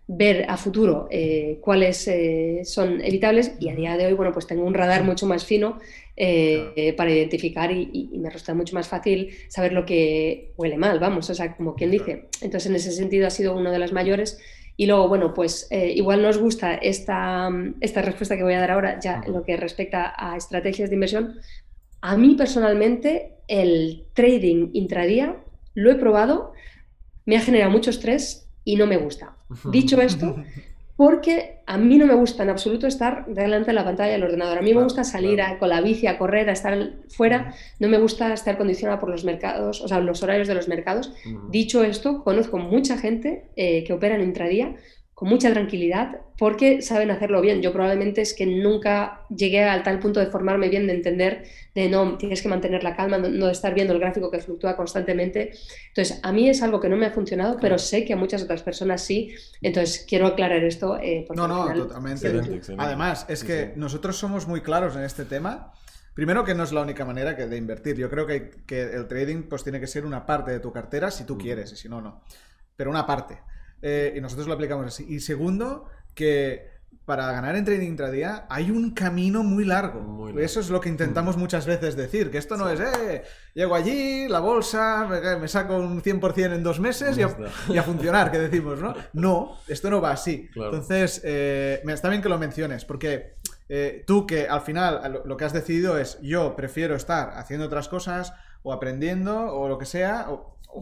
ver 0.06 0.46
a 0.48 0.56
futuro 0.56 1.06
eh, 1.10 1.58
cuáles 1.60 2.08
eh, 2.08 2.62
son 2.64 3.00
evitables 3.00 3.52
y 3.60 3.68
a 3.68 3.76
día 3.76 3.96
de 3.96 4.06
hoy, 4.06 4.14
bueno, 4.14 4.32
pues 4.32 4.46
tengo 4.46 4.64
un 4.64 4.74
radar 4.74 5.04
mucho 5.04 5.26
más 5.26 5.44
fino 5.44 5.78
eh, 6.16 6.92
para 6.96 7.12
identificar 7.12 7.70
y, 7.70 8.10
me 8.14 8.28
resulta 8.28 8.54
mucho 8.54 8.74
más 8.74 8.88
fácil 8.88 9.30
saber 9.48 9.72
lo 9.72 9.86
que 9.86 10.52
huele 10.56 10.76
mal, 10.76 10.98
vamos, 10.98 11.30
o 11.30 11.34
sea, 11.34 11.56
como 11.56 11.74
quien 11.74 11.90
dice. 11.90 12.28
Entonces, 12.40 12.66
en 12.66 12.76
ese 12.76 12.92
sentido 12.92 13.26
ha 13.26 13.30
sido 13.30 13.56
una 13.56 13.70
de 13.70 13.78
las 13.78 13.92
mayores. 13.92 14.38
Y 14.76 14.86
luego, 14.86 15.08
bueno, 15.08 15.34
pues 15.34 15.68
igual 15.70 16.22
nos 16.22 16.38
gusta 16.38 16.74
esta, 16.74 17.50
esta 17.80 18.00
respuesta 18.00 18.36
que 18.36 18.42
voy 18.42 18.54
a 18.54 18.60
dar 18.60 18.70
ahora, 18.70 18.98
ya 18.98 19.22
en 19.26 19.34
lo 19.34 19.44
que 19.44 19.56
respecta 19.56 20.14
a 20.16 20.36
estrategias 20.36 20.88
de 20.88 20.96
inversión. 20.96 21.36
A 22.00 22.16
mí 22.16 22.34
personalmente, 22.34 23.34
el 23.46 24.06
trading 24.14 24.70
intradía 24.72 25.36
lo 25.74 25.90
he 25.90 25.94
probado, 25.94 26.52
me 27.26 27.36
ha 27.36 27.40
generado 27.40 27.70
mucho 27.70 27.90
estrés 27.90 28.48
y 28.64 28.76
no 28.76 28.86
me 28.86 28.96
gusta. 28.96 29.36
Dicho 29.70 30.00
esto, 30.00 30.36
porque 30.96 31.60
a 31.66 31.78
mí 31.78 31.96
no 31.96 32.06
me 32.06 32.14
gusta 32.14 32.42
en 32.42 32.50
absoluto 32.50 32.86
estar 32.86 33.24
delante 33.26 33.68
de 33.68 33.72
la 33.72 33.84
pantalla 33.84 34.12
del 34.12 34.22
ordenador. 34.22 34.58
A 34.58 34.60
mí 34.62 34.74
me 34.74 34.82
gusta 34.82 35.02
salir 35.02 35.40
con 35.58 35.70
la 35.70 35.80
bici 35.80 36.06
a 36.06 36.18
correr, 36.18 36.50
a 36.50 36.52
estar 36.52 36.76
fuera. 37.08 37.54
No 37.78 37.88
me 37.88 37.98
gusta 37.98 38.32
estar 38.34 38.58
condicionada 38.58 39.00
por 39.00 39.08
los 39.08 39.24
mercados, 39.24 39.80
o 39.80 39.88
sea, 39.88 40.00
los 40.00 40.22
horarios 40.22 40.46
de 40.46 40.54
los 40.54 40.68
mercados. 40.68 41.12
Dicho 41.48 41.84
esto, 41.84 42.22
conozco 42.22 42.58
mucha 42.58 42.98
gente 42.98 43.46
eh, 43.56 43.82
que 43.84 43.94
opera 43.94 44.14
en 44.16 44.22
intradía 44.22 44.76
con 45.20 45.28
mucha 45.28 45.52
tranquilidad 45.52 46.16
porque 46.38 46.80
saben 46.80 47.10
hacerlo 47.10 47.42
bien. 47.42 47.60
Yo 47.60 47.74
probablemente 47.74 48.22
es 48.22 48.32
que 48.32 48.46
nunca 48.46 49.26
llegué 49.28 49.62
al 49.62 49.82
tal 49.82 49.98
punto 49.98 50.18
de 50.18 50.28
formarme 50.28 50.70
bien, 50.70 50.86
de 50.86 50.94
entender 50.94 51.44
de 51.74 51.90
no, 51.90 52.16
tienes 52.16 52.40
que 52.40 52.48
mantener 52.48 52.82
la 52.82 52.96
calma, 52.96 53.18
no, 53.18 53.44
de 53.44 53.52
estar 53.52 53.74
viendo 53.74 53.92
el 53.92 54.00
gráfico 54.00 54.30
que 54.30 54.38
fluctúa 54.38 54.76
constantemente. 54.76 55.52
Entonces, 55.88 56.20
a 56.22 56.32
mí 56.32 56.48
es 56.48 56.62
algo 56.62 56.80
que 56.80 56.88
no 56.88 56.96
me 56.96 57.04
ha 57.04 57.10
funcionado, 57.10 57.58
pero 57.60 57.76
sé 57.76 58.06
que 58.06 58.14
a 58.14 58.16
muchas 58.16 58.42
otras 58.42 58.62
personas 58.62 59.02
sí. 59.02 59.34
Entonces, 59.60 60.06
quiero 60.08 60.26
aclarar 60.26 60.64
esto. 60.64 60.96
Eh, 60.96 61.26
no, 61.36 61.46
no, 61.46 61.70
totalmente. 61.74 62.32
Además, 62.78 63.26
es 63.28 63.44
que 63.44 63.74
nosotros 63.76 64.16
somos 64.16 64.48
muy 64.48 64.62
claros 64.62 64.96
en 64.96 65.02
este 65.02 65.26
tema. 65.26 65.74
Primero 66.14 66.44
que 66.44 66.54
no 66.54 66.64
es 66.64 66.72
la 66.72 66.80
única 66.80 67.04
manera 67.04 67.36
que 67.36 67.46
de 67.46 67.58
invertir. 67.58 67.94
Yo 67.96 68.08
creo 68.08 68.26
que, 68.26 68.52
que 68.66 68.84
el 68.84 69.06
trading 69.06 69.42
pues 69.50 69.64
tiene 69.64 69.80
que 69.80 69.86
ser 69.86 70.06
una 70.06 70.24
parte 70.24 70.50
de 70.50 70.60
tu 70.60 70.72
cartera 70.72 71.10
si 71.10 71.24
tú 71.24 71.36
quieres 71.36 71.72
y 71.72 71.76
si 71.76 71.90
no, 71.90 72.00
no. 72.00 72.22
Pero 72.74 72.88
una 72.88 73.06
parte. 73.06 73.36
Eh, 73.82 74.14
y 74.16 74.20
nosotros 74.20 74.46
lo 74.46 74.54
aplicamos 74.54 74.86
así. 74.86 75.06
Y 75.08 75.20
segundo, 75.20 75.86
que 76.14 76.70
para 77.10 77.32
ganar 77.32 77.56
en 77.56 77.64
trading 77.64 77.88
intradía 77.88 78.46
hay 78.48 78.70
un 78.70 78.92
camino 78.92 79.42
muy 79.42 79.64
largo. 79.64 80.28
Eso 80.38 80.60
es 80.60 80.70
lo 80.70 80.80
que 80.80 80.88
intentamos 80.88 81.36
mm. 81.36 81.40
muchas 81.40 81.66
veces 81.66 81.96
decir, 81.96 82.30
que 82.30 82.38
esto 82.38 82.56
no 82.56 82.68
es, 82.68 82.78
eh, 82.78 83.24
llego 83.52 83.74
allí, 83.74 84.28
la 84.28 84.38
bolsa, 84.38 85.08
me, 85.40 85.48
saco 85.48 85.76
un 85.76 86.02
100% 86.02 86.54
en 86.54 86.62
dos 86.62 86.78
meses 86.78 87.18
y 87.18 87.22
a, 87.22 87.82
funcionar, 87.82 88.30
que 88.30 88.38
decimos, 88.38 88.80
¿no? 88.80 88.94
No, 89.12 89.56
esto 89.66 89.90
no 89.90 90.00
va 90.00 90.12
así. 90.12 90.48
Entonces, 90.54 91.20
eh, 91.24 91.82
está 91.88 92.08
bien 92.10 92.22
que 92.22 92.28
lo 92.28 92.38
menciones, 92.38 92.84
porque 92.84 93.32
eh, 93.68 94.04
tú 94.06 94.24
que 94.24 94.46
al 94.46 94.60
final 94.60 95.22
lo, 95.24 95.36
que 95.36 95.44
has 95.44 95.52
decidido 95.52 95.98
es, 95.98 96.16
yo 96.22 96.54
prefiero 96.54 96.94
estar 96.94 97.32
haciendo 97.34 97.66
otras 97.66 97.88
cosas 97.88 98.32
o 98.62 98.72
aprendiendo 98.72 99.52
o 99.52 99.68
lo 99.68 99.78
que 99.78 99.86
sea, 99.86 100.28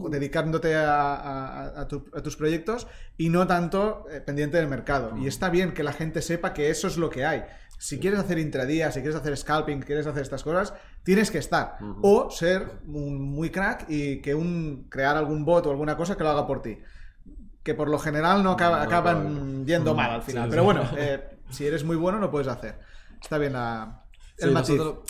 dedicándote 0.09 0.75
a, 0.75 1.87
tus 2.23 2.35
proyectos 2.35 2.87
y 3.17 3.29
no 3.29 3.47
tanto 3.47 4.05
eh, 4.11 4.21
pendiente 4.21 4.57
del 4.57 4.67
mercado. 4.67 5.17
Y 5.17 5.27
está 5.27 5.49
bien 5.49 5.73
que 5.73 5.83
la 5.83 5.93
gente 5.93 6.21
sepa 6.21 6.53
que 6.53 6.69
eso 6.69 6.87
es 6.87 6.97
lo 6.97 7.09
que 7.09 7.25
hay. 7.25 7.43
Si 7.77 7.99
quieres 7.99 8.19
hacer 8.19 8.39
intradía, 8.39 8.91
si 8.91 8.99
quieres 8.99 9.15
hacer 9.15 9.37
scalping, 9.37 9.81
quieres 9.81 10.05
hacer 10.05 10.21
estas 10.21 10.43
cosas, 10.43 10.73
tienes 11.03 11.31
que 11.31 11.37
estar. 11.37 11.77
O 12.01 12.29
ser 12.29 12.81
muy 12.85 13.49
crack 13.49 13.85
y 13.87 14.21
que 14.21 14.35
un 14.35 14.87
crear 14.89 15.15
algún 15.15 15.45
bot 15.45 15.65
o 15.65 15.71
alguna 15.71 15.95
cosa 15.95 16.17
que 16.17 16.23
lo 16.23 16.29
haga 16.29 16.45
por 16.45 16.61
ti. 16.61 16.77
Que 17.63 17.73
por 17.73 17.89
lo 17.89 17.97
general 17.97 18.43
no, 18.43 18.51
acaban 18.51 19.65
yendo 19.65 19.95
mal 19.95 20.11
al 20.11 20.23
final. 20.23 20.49
Pero 20.49 20.63
bueno, 20.65 20.83
eh, 20.97 21.39
si 21.49 21.65
eres 21.65 21.83
muy 21.83 21.95
bueno, 21.95 22.19
lo 22.19 22.29
puedes 22.29 22.49
hacer. 22.49 22.79
Está 23.21 23.37
bien 23.37 23.53
la, 23.53 24.03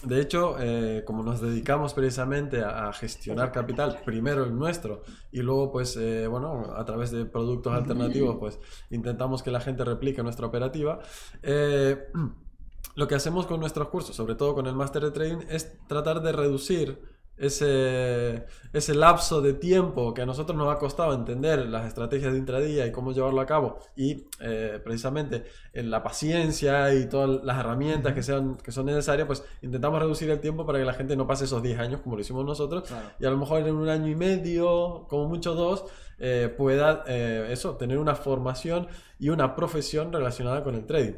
de 0.04 0.22
hecho, 0.22 0.56
eh, 0.60 1.04
como 1.06 1.24
nos 1.24 1.42
dedicamos 1.42 1.94
precisamente 1.94 2.64
a, 2.64 2.92
gestionar 2.94 3.52
capital, 3.52 4.02
primero 4.04 4.44
el 4.44 4.58
nuestro 4.58 5.04
y 5.32 5.42
luego, 5.42 5.72
pues, 5.72 5.96
eh, 5.98 6.28
bueno, 6.28 6.74
a 6.76 6.84
través 6.86 7.12
de 7.12 7.26
productos 7.26 7.74
alternativos, 7.74 8.38
pues, 8.40 8.60
intentamos 8.90 9.44
que 9.44 9.52
la 9.52 9.62
gente 9.62 9.86
replique 9.86 10.24
nuestra 10.24 10.48
operativa. 10.48 11.00
Eh, 11.44 12.08
lo 12.96 13.08
que 13.08 13.16
hacemos 13.16 13.46
con 13.46 13.60
nuestros 13.60 13.90
cursos, 13.90 14.16
sobre 14.16 14.36
todo 14.36 14.56
con 14.56 14.68
el 14.68 14.76
Master 14.76 15.04
de 15.04 15.12
Trading, 15.12 15.46
es 15.50 15.78
tratar 15.88 16.22
de 16.22 16.32
reducir 16.32 17.19
ese, 17.40 18.46
ese 18.74 18.94
lapso 18.94 19.42
de 19.42 19.54
tiempo 19.54 20.14
que 20.14 20.22
a 20.22 20.26
nosotros 20.26 20.58
nos 20.58 20.74
ha 20.74 20.78
costado 20.78 21.14
entender 21.14 21.68
las 21.68 21.88
estrategias 21.88 22.34
de 22.34 22.38
intradía 22.38 22.86
y 22.86 22.92
cómo 22.92 23.14
llevarlo 23.14 23.40
a 23.40 23.46
cabo. 23.46 23.80
Y 23.96 24.28
eh, 24.42 24.80
precisamente 24.84 25.46
en 25.74 25.90
la 25.90 26.04
paciencia 26.04 26.94
y 26.94 27.08
todas 27.08 27.44
las 27.44 27.58
herramientas 27.58 28.14
que, 28.14 28.22
sean, 28.22 28.58
que 28.58 28.72
son 28.72 28.86
necesarias, 28.86 29.26
pues 29.26 29.44
intentamos 29.62 30.00
reducir 30.00 30.30
el 30.30 30.42
tiempo 30.42 30.66
para 30.66 30.80
que 30.80 30.86
la 30.86 30.94
gente 30.94 31.16
no 31.16 31.26
pase 31.26 31.46
esos 31.46 31.64
10 31.64 31.80
años 31.80 32.02
como 32.02 32.16
lo 32.16 32.22
hicimos 32.22 32.46
nosotros. 32.46 32.92
Y 33.20 33.26
a 33.26 33.30
lo 33.30 33.38
mejor 33.38 33.66
en 33.66 33.76
un 33.76 33.88
año 33.88 34.10
y 34.10 34.16
medio, 34.16 35.06
como 35.08 35.30
mucho 35.30 35.56
dos, 35.56 35.86
eh, 36.20 36.54
pueda 36.56 37.06
eh, 37.08 37.48
eso, 37.52 37.78
tener 37.78 37.98
una 37.98 38.16
formación 38.16 38.88
y 39.18 39.30
una 39.30 39.56
profesión 39.56 40.12
relacionada 40.12 40.62
con 40.62 40.76
el 40.76 40.86
trading. 40.86 41.14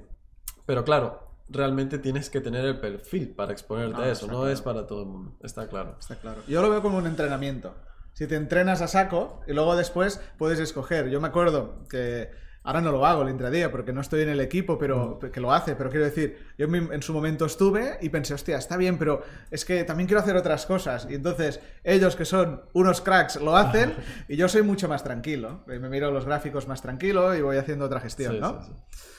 Pero 0.67 0.83
claro, 0.83 1.30
realmente 1.51 1.99
tienes 1.99 2.29
que 2.29 2.41
tener 2.41 2.65
el 2.65 2.79
perfil 2.79 3.29
para 3.29 3.51
exponerte 3.51 4.01
a 4.01 4.11
eso, 4.11 4.27
no 4.27 4.47
es 4.47 4.61
para 4.61 4.87
todo 4.87 5.01
el 5.01 5.07
mundo, 5.07 5.37
está 5.43 5.67
claro. 5.67 5.97
Está 5.99 6.15
claro. 6.15 6.41
Yo 6.47 6.61
lo 6.61 6.69
veo 6.69 6.81
como 6.81 6.97
un 6.97 7.07
entrenamiento. 7.07 7.75
Si 8.13 8.27
te 8.27 8.35
entrenas 8.35 8.81
a 8.81 8.87
saco 8.87 9.41
y 9.47 9.53
luego 9.53 9.75
después 9.75 10.19
puedes 10.37 10.59
escoger. 10.59 11.09
Yo 11.09 11.21
me 11.21 11.27
acuerdo 11.27 11.87
que 11.89 12.29
ahora 12.63 12.81
no 12.81 12.91
lo 12.91 13.05
hago 13.05 13.23
el 13.23 13.29
intradía 13.29 13.71
porque 13.71 13.93
no 13.93 14.01
estoy 14.01 14.21
en 14.21 14.29
el 14.29 14.39
equipo, 14.41 14.77
pero 14.77 15.19
que 15.19 15.39
lo 15.39 15.53
hace, 15.53 15.75
pero 15.75 15.89
quiero 15.89 16.05
decir, 16.05 16.37
yo 16.57 16.67
en 16.67 17.01
su 17.01 17.13
momento 17.13 17.45
estuve 17.45 17.97
y 18.01 18.09
pensé, 18.09 18.33
hostia, 18.33 18.57
está 18.57 18.77
bien, 18.77 18.97
pero 18.97 19.23
es 19.49 19.65
que 19.65 19.83
también 19.83 20.07
quiero 20.07 20.21
hacer 20.21 20.35
otras 20.35 20.65
cosas. 20.65 21.07
Y 21.09 21.15
entonces 21.15 21.59
ellos 21.83 22.15
que 22.15 22.25
son 22.25 22.63
unos 22.73 23.01
cracks 23.01 23.37
lo 23.41 23.55
hacen 23.55 23.95
y 24.27 24.35
yo 24.35 24.47
soy 24.47 24.61
mucho 24.61 24.87
más 24.87 25.03
tranquilo. 25.03 25.63
Me 25.65 25.79
miro 25.79 26.11
los 26.11 26.25
gráficos 26.25 26.67
más 26.67 26.81
tranquilo 26.81 27.35
y 27.35 27.41
voy 27.41 27.57
haciendo 27.57 27.85
otra 27.85 27.99
gestión, 27.99 28.39
¿no? 28.39 28.59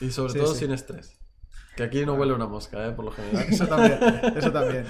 y 0.01 0.11
sobre 0.11 0.35
todo 0.35 0.55
sin 0.55 0.73
estrés. 0.73 1.22
Que 1.77 1.85
aquí 1.85 2.05
no 2.05 2.15
huele 2.15 2.35
una 2.35 2.47
mosca, 2.47 2.87
¿eh? 2.87 2.93
por 2.93 3.07
lo 3.07 3.13
general. 3.13 3.47
Eso 3.49 3.67
también, 3.67 3.99
eso 4.37 4.53
también. 4.53 4.85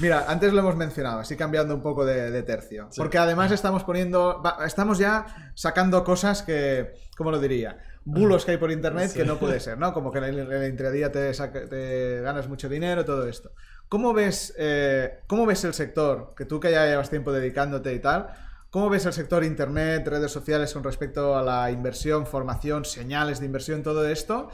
Mira, 0.00 0.24
antes 0.28 0.52
lo 0.52 0.60
hemos 0.60 0.76
mencionado, 0.76 1.20
así 1.20 1.36
cambiando 1.36 1.74
un 1.74 1.82
poco 1.82 2.06
de, 2.06 2.42
tercio. 2.42 2.88
Porque 2.96 3.18
además 3.18 3.52
estamos 3.52 3.84
poniendo, 3.84 4.42
estamos 4.64 4.98
ya 4.98 5.52
sacando 5.54 6.02
cosas 6.02 6.42
que, 6.42 6.94
¿cómo 7.18 7.30
lo 7.30 7.38
diría? 7.38 7.78
Bulos 8.06 8.44
que 8.44 8.52
hay 8.52 8.56
por 8.56 8.70
internet 8.70 9.12
que 9.12 9.24
no 9.24 9.38
puede 9.38 9.60
ser, 9.60 9.78
¿no? 9.78 9.92
Como 9.92 10.10
que 10.10 10.18
en 10.18 10.48
la 10.48 10.66
intradía 10.66 11.12
te, 11.12 11.32
te 11.32 12.20
ganas 12.22 12.48
mucho 12.48 12.68
dinero, 12.68 13.04
todo 13.04 13.28
esto. 13.28 13.52
¿Cómo 13.88 14.14
ves, 14.14 14.54
eh, 14.56 15.20
¿Cómo 15.26 15.44
ves 15.44 15.64
el 15.64 15.74
sector? 15.74 16.34
Que 16.36 16.46
tú 16.46 16.60
que 16.60 16.70
ya 16.70 16.86
llevas 16.86 17.10
tiempo 17.10 17.30
dedicándote 17.30 17.92
y 17.92 17.98
tal, 17.98 18.28
¿cómo 18.70 18.88
ves 18.88 19.04
el 19.04 19.12
sector 19.12 19.44
internet, 19.44 20.06
redes 20.08 20.32
sociales 20.32 20.72
con 20.72 20.82
respecto 20.82 21.36
a 21.36 21.42
la 21.42 21.70
inversión, 21.70 22.26
formación, 22.26 22.84
señales 22.86 23.40
de 23.40 23.46
inversión, 23.46 23.82
todo 23.82 24.08
esto? 24.08 24.50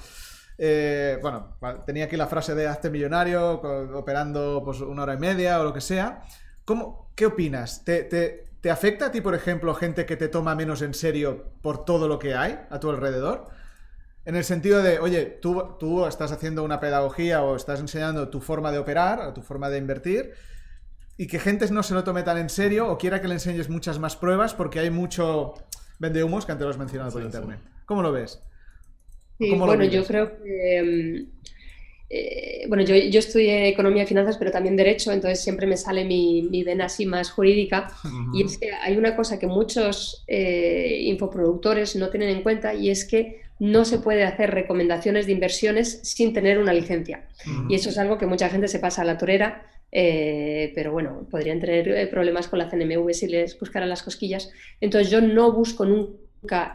Eh, 0.62 1.18
bueno, 1.22 1.56
tenía 1.86 2.04
aquí 2.04 2.18
la 2.18 2.26
frase 2.26 2.54
de 2.54 2.68
hazte 2.68 2.90
millonario, 2.90 3.62
operando 3.94 4.60
pues, 4.62 4.82
una 4.82 5.04
hora 5.04 5.14
y 5.14 5.16
media 5.16 5.58
o 5.58 5.64
lo 5.64 5.72
que 5.72 5.80
sea. 5.80 6.22
¿Cómo, 6.66 7.10
¿Qué 7.14 7.24
opinas? 7.24 7.82
¿Te, 7.82 8.04
te, 8.04 8.70
afecta 8.70 9.06
a 9.06 9.10
ti, 9.10 9.22
por 9.22 9.34
ejemplo, 9.34 9.74
gente 9.74 10.04
que 10.04 10.18
te 10.18 10.28
toma 10.28 10.54
menos 10.54 10.82
en 10.82 10.92
serio 10.92 11.54
por 11.62 11.86
todo 11.86 12.08
lo 12.08 12.18
que 12.18 12.34
hay 12.34 12.60
a 12.68 12.78
tu 12.78 12.90
alrededor? 12.90 13.46
En 14.26 14.36
el 14.36 14.44
sentido 14.44 14.82
de, 14.82 14.98
oye, 14.98 15.24
tú, 15.24 15.76
tú 15.78 16.04
estás 16.04 16.30
haciendo 16.30 16.62
una 16.62 16.78
pedagogía 16.78 17.42
o 17.42 17.56
estás 17.56 17.80
enseñando 17.80 18.28
tu 18.28 18.42
forma 18.42 18.70
de 18.70 18.78
operar, 18.78 19.20
o 19.20 19.32
tu 19.32 19.40
forma 19.40 19.70
de 19.70 19.78
invertir, 19.78 20.34
y 21.16 21.26
que 21.26 21.38
gente 21.38 21.70
no 21.70 21.82
se 21.82 21.94
lo 21.94 22.04
tome 22.04 22.22
tan 22.22 22.36
en 22.36 22.50
serio 22.50 22.86
o 22.90 22.98
quiera 22.98 23.22
que 23.22 23.28
le 23.28 23.34
enseñes 23.34 23.70
muchas 23.70 23.98
más 23.98 24.14
pruebas 24.14 24.52
porque 24.52 24.80
hay 24.80 24.90
mucho 24.90 25.54
vende 25.98 26.22
humos 26.22 26.44
que 26.44 26.52
antes 26.52 26.66
lo 26.66 26.70
has 26.70 26.78
mencionado 26.78 27.12
por 27.12 27.22
internet. 27.22 27.60
¿Cómo 27.86 28.02
lo 28.02 28.12
ves? 28.12 28.42
Bueno, 29.56 29.84
yo 29.84 30.04
creo 30.04 30.36
que... 30.36 31.26
Mm, 31.26 31.40
eh, 32.12 32.64
bueno, 32.66 32.82
yo, 32.82 32.96
yo, 32.96 33.20
estudié 33.20 33.68
economía 33.68 34.02
y 34.02 34.06
finanzas, 34.06 34.36
pero 34.36 34.50
también 34.50 34.76
derecho, 34.76 35.12
entonces 35.12 35.40
siempre 35.40 35.68
me 35.68 35.76
sale 35.76 36.04
mi, 36.04 36.42
mi 36.42 36.64
vena 36.64 36.86
así 36.86 37.06
más 37.06 37.30
jurídica. 37.30 37.92
Y 38.34 38.42
es 38.42 38.58
que 38.58 38.72
hay 38.72 38.96
una 38.96 39.14
cosa 39.14 39.38
que 39.38 39.46
muchos 39.46 40.24
eh, 40.26 41.02
infoproductores 41.04 41.94
no 41.94 42.10
tienen 42.10 42.30
en 42.30 42.42
cuenta 42.42 42.74
y 42.74 42.90
es 42.90 43.04
que 43.04 43.42
no 43.60 43.84
se 43.84 43.98
puede 43.98 44.24
hacer 44.24 44.50
recomendaciones 44.50 45.26
de 45.26 45.32
inversiones 45.32 46.00
sin 46.02 46.32
tener 46.32 46.58
una 46.58 46.72
licencia. 46.72 47.28
Y 47.68 47.76
eso 47.76 47.90
es 47.90 47.98
algo 47.98 48.18
que 48.18 48.26
mucha 48.26 48.48
gente 48.48 48.66
se 48.66 48.80
pasa 48.80 49.02
a 49.02 49.04
la 49.04 49.16
torera, 49.16 49.66
eh, 49.92 50.72
pero 50.74 50.90
bueno, 50.90 51.28
podrían 51.30 51.60
tener 51.60 52.10
problemas 52.10 52.48
con 52.48 52.58
la 52.58 52.68
CNMV 52.68 53.12
si 53.12 53.28
les 53.28 53.56
buscaran 53.60 53.88
las 53.88 54.02
cosquillas. 54.02 54.50
Entonces 54.80 55.10
yo 55.12 55.20
no 55.20 55.52
busco 55.52 55.84
nunca 55.84 56.18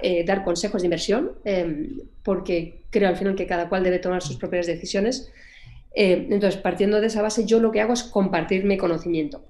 eh, 0.02 0.24
dar 0.26 0.44
consejos 0.44 0.82
de 0.82 0.88
inversión, 0.88 1.32
em, 1.44 2.00
porque 2.24 2.84
creo 2.90 3.10
al 3.10 3.18
final 3.18 3.36
que 3.36 3.48
cada 3.48 3.68
cual 3.68 3.84
debe 3.84 4.00
tomar 4.00 4.22
sus 4.22 4.38
propias 4.38 4.68
decisiones. 4.68 5.32
Eh, 5.96 6.28
entonces, 6.30 6.60
partiendo 6.62 7.00
de 7.02 7.08
esa 7.08 7.22
base, 7.22 7.46
yo 7.46 7.60
lo 7.60 7.72
que 7.72 7.82
hago 7.82 7.94
es 7.94 8.04
compartir 8.04 8.66
mi 8.66 8.78
conocimiento. 8.78 9.46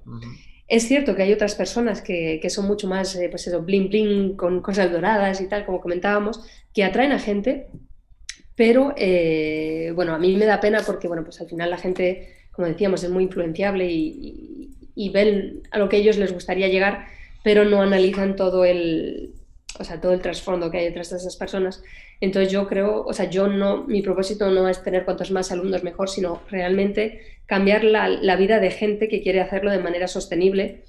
Es 0.68 0.88
cierto 0.88 1.16
que 1.16 1.24
hay 1.24 1.34
otras 1.34 1.56
personas 1.56 2.02
que, 2.02 2.40
que 2.42 2.50
son 2.50 2.66
mucho 2.66 2.88
más, 2.88 3.16
eh, 3.16 3.28
pues 3.30 3.48
eso, 3.48 3.62
bling 3.62 3.90
bling, 3.90 4.36
con 4.36 4.62
cosas 4.62 4.92
doradas 4.92 5.42
y 5.42 5.48
tal, 5.48 5.66
como 5.66 5.82
comentábamos, 5.82 6.42
que 6.74 6.84
atraen 6.84 7.12
a 7.12 7.20
gente, 7.20 7.68
pero 8.56 8.94
eh, 8.98 9.92
bueno, 9.96 10.14
a 10.14 10.20
mí 10.20 10.36
me 10.36 10.46
da 10.46 10.62
pena 10.62 10.82
porque, 10.86 11.08
bueno, 11.08 11.24
pues 11.24 11.40
al 11.42 11.48
final 11.48 11.70
la 11.70 11.78
gente, 11.78 12.30
como 12.52 12.68
decíamos, 12.68 13.04
es 13.04 13.10
muy 13.10 13.26
influenciable 13.26 13.86
y, 13.92 14.72
y, 14.96 15.10
ven 15.10 15.62
a 15.72 15.78
lo 15.78 15.90
que 15.90 15.98
a 15.98 16.00
ellos 16.00 16.18
les 16.18 16.34
gustaría 16.34 16.68
llegar, 16.68 17.06
pero 17.44 17.66
no 17.66 17.82
analizan 17.82 18.36
todo 18.36 18.66
el, 18.66 19.34
o 19.80 19.84
sea, 19.84 20.00
todo 20.00 20.14
el 20.14 20.22
trasfondo 20.22 20.72
que 20.72 20.80
hay 20.80 20.86
detrás 20.86 21.10
de 21.10 21.18
esas 21.18 21.36
personas. 21.36 21.84
Entonces 22.22 22.52
yo 22.52 22.68
creo, 22.68 23.04
o 23.04 23.14
sea, 23.14 23.30
yo 23.30 23.48
no, 23.48 23.84
mi 23.86 24.02
propósito 24.02 24.50
no 24.50 24.68
es 24.68 24.84
tener 24.84 25.06
cuantos 25.06 25.32
más 25.32 25.52
alumnos 25.52 25.84
mejor, 25.84 26.10
sino 26.10 26.42
realmente 26.50 27.22
cambiar 27.46 27.84
la, 27.84 28.08
la 28.08 28.36
vida 28.36 28.60
de 28.60 28.72
gente 28.72 29.08
que 29.08 29.22
quiere 29.22 29.42
hacerlo 29.42 29.72
de 29.72 29.80
manera 29.80 30.08
sostenible 30.08 30.84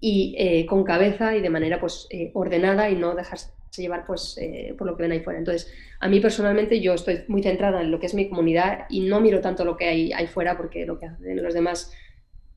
y 0.00 0.34
eh, 0.36 0.66
con 0.66 0.82
cabeza 0.82 1.36
y 1.36 1.40
de 1.40 1.50
manera 1.50 1.78
pues 1.78 2.08
eh, 2.10 2.30
ordenada 2.34 2.90
y 2.90 2.96
no 2.96 3.14
dejarse 3.14 3.52
llevar 3.76 4.04
pues 4.04 4.36
eh, 4.38 4.74
por 4.76 4.86
lo 4.86 4.96
que 4.96 5.02
ven 5.04 5.12
ahí 5.12 5.20
fuera. 5.20 5.38
Entonces, 5.38 5.72
a 6.00 6.08
mí 6.08 6.20
personalmente 6.20 6.80
yo 6.80 6.92
estoy 6.92 7.20
muy 7.28 7.42
centrada 7.42 7.80
en 7.80 7.90
lo 7.90 8.00
que 8.00 8.06
es 8.06 8.14
mi 8.14 8.28
comunidad 8.28 8.86
y 8.90 9.00
no 9.00 9.20
miro 9.20 9.40
tanto 9.40 9.64
lo 9.64 9.76
que 9.76 9.86
hay 9.86 10.12
ahí 10.12 10.26
fuera 10.26 10.56
porque 10.56 10.84
lo 10.84 10.98
que 10.98 11.06
hacen 11.06 11.42
los 11.42 11.54
demás 11.54 11.92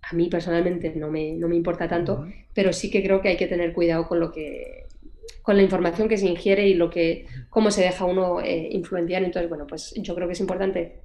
a 0.02 0.16
mí 0.16 0.30
personalmente 0.30 0.94
no 0.96 1.10
me, 1.10 1.34
no 1.34 1.48
me 1.48 1.56
importa 1.56 1.88
tanto, 1.88 2.28
pero 2.54 2.74
sí 2.74 2.92
que 2.92 3.04
creo 3.04 3.22
que 3.22 3.30
hay 3.30 3.38
que 3.38 3.48
tener 3.48 3.74
cuidado 3.74 4.08
con 4.08 4.20
lo 4.20 4.32
que 4.32 4.85
con 5.46 5.58
la 5.58 5.62
información 5.62 6.10
que 6.10 6.18
se 6.18 6.26
ingiere 6.26 6.68
y 6.68 6.74
lo 6.74 6.90
que 6.90 7.28
cómo 7.52 7.70
se 7.70 7.84
deja 7.84 8.04
uno 8.04 8.42
eh, 8.42 8.68
influenciar. 8.72 9.24
Entonces, 9.24 9.48
bueno, 9.48 9.68
pues 9.68 9.94
yo 9.96 10.16
creo 10.16 10.28
que 10.28 10.34
es 10.34 10.40
importante 10.40 11.02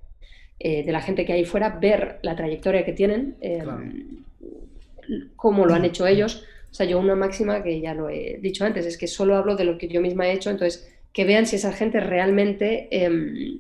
eh, 0.59 0.82
de 0.82 0.92
la 0.92 1.02
gente 1.02 1.26
que 1.26 1.35
hay 1.35 1.44
fuera 1.44 1.78
ver 1.78 2.20
la 2.23 2.35
trayectoria 2.35 2.82
que 2.82 2.94
tienen, 2.94 3.37
eh, 3.42 3.62
cómo 5.37 5.66
lo 5.66 5.75
han 5.75 5.85
hecho 5.85 6.06
ellos. 6.06 6.47
O 6.70 6.75
sea, 6.75 6.87
yo 6.87 6.99
una 6.99 7.14
máxima 7.14 7.62
que 7.62 7.82
ya 7.82 7.92
lo 7.92 8.09
he 8.09 8.38
dicho 8.40 8.64
antes, 8.64 8.87
es 8.87 8.97
que 8.97 9.09
solo 9.09 9.37
hablo 9.37 9.56
de 9.56 9.64
lo 9.64 9.76
que 9.76 9.88
yo 9.88 10.00
misma 10.00 10.26
he 10.26 10.32
hecho, 10.32 10.49
entonces 10.49 10.90
que 11.12 11.26
vean 11.26 11.44
si 11.44 11.56
esa 11.56 11.75
gente 11.75 12.00
realmente 12.00 12.88
em, 12.90 13.59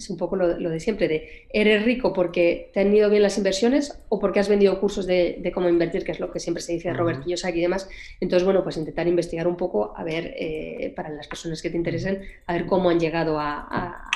es 0.00 0.08
un 0.08 0.16
poco 0.16 0.34
lo, 0.34 0.56
de 0.56 0.80
siempre, 0.80 1.08
de 1.08 1.46
eres 1.50 1.84
rico 1.84 2.12
porque 2.14 2.70
te 2.72 2.80
han 2.80 2.94
ido 2.94 3.10
bien 3.10 3.22
las 3.22 3.36
inversiones 3.36 4.02
o 4.08 4.18
porque 4.18 4.40
has 4.40 4.48
vendido 4.48 4.80
cursos 4.80 5.06
de, 5.06 5.50
cómo 5.54 5.68
invertir, 5.68 6.04
que 6.04 6.12
es 6.12 6.20
lo 6.20 6.32
que 6.32 6.40
siempre 6.40 6.62
se 6.62 6.72
dice 6.72 6.88
a 6.88 6.94
Robert 6.94 7.22
Kiyosaki 7.22 7.58
y 7.58 7.62
demás. 7.62 7.88
Entonces, 8.18 8.44
bueno, 8.44 8.62
pues 8.62 8.78
intentar 8.78 9.06
investigar 9.06 9.46
un 9.46 9.56
poco, 9.56 9.92
a 9.94 10.02
ver, 10.02 10.34
eh, 10.38 10.92
para 10.96 11.10
las 11.10 11.28
personas 11.28 11.60
que 11.60 11.68
te 11.68 11.76
interesen, 11.76 12.22
a 12.46 12.54
ver 12.54 12.64
cómo 12.64 12.88
han 12.88 12.98
llegado 12.98 13.38
a, 13.38 14.06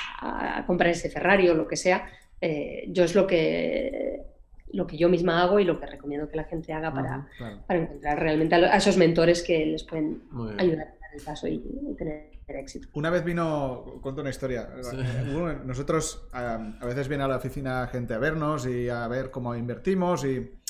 comprar 0.67 0.91
ese 0.91 1.11
Ferrari 1.11 1.51
o 1.51 1.55
lo 1.55 1.69
que 1.69 1.77
sea. 1.77 2.09
Eh, 2.41 2.87
yo 2.89 3.05
es 3.05 3.15
lo 3.15 3.27
que 3.27 4.23
lo 4.73 4.87
que 4.87 4.97
yo 4.97 5.09
misma 5.09 5.43
hago 5.43 5.61
y 5.61 5.65
lo 5.65 5.79
que 5.79 5.87
recomiendo 5.87 6.29
que 6.29 6.37
la 6.37 6.45
gente 6.45 6.73
haga 6.73 6.93
para, 6.93 7.29
para 7.67 7.81
encontrar 7.81 8.19
realmente 8.19 8.55
a, 8.57 8.77
esos 8.77 8.97
mentores 8.97 9.43
que 9.43 9.67
les 9.67 9.85
pueden 9.85 10.23
ayudar 10.59 10.95
el 11.15 11.23
paso 11.23 11.47
y 11.47 11.63
tener 11.97 12.31
éxito. 12.47 12.89
Una 12.95 13.11
vez 13.11 13.25
vino, 13.25 13.85
cuento 14.03 14.21
una 14.21 14.31
historia. 14.31 14.69
Nosotros 15.65 16.29
a, 16.33 16.59
veces 16.85 17.09
viene 17.09 17.25
a 17.25 17.29
la 17.29 17.37
oficina 17.37 17.87
gente 17.87 18.15
a 18.15 18.19
vernos 18.19 18.67
y 18.67 18.89
a 18.89 19.07
ver 19.09 19.31
cómo 19.31 19.55
invertimos 19.55 20.25
y 20.25 20.61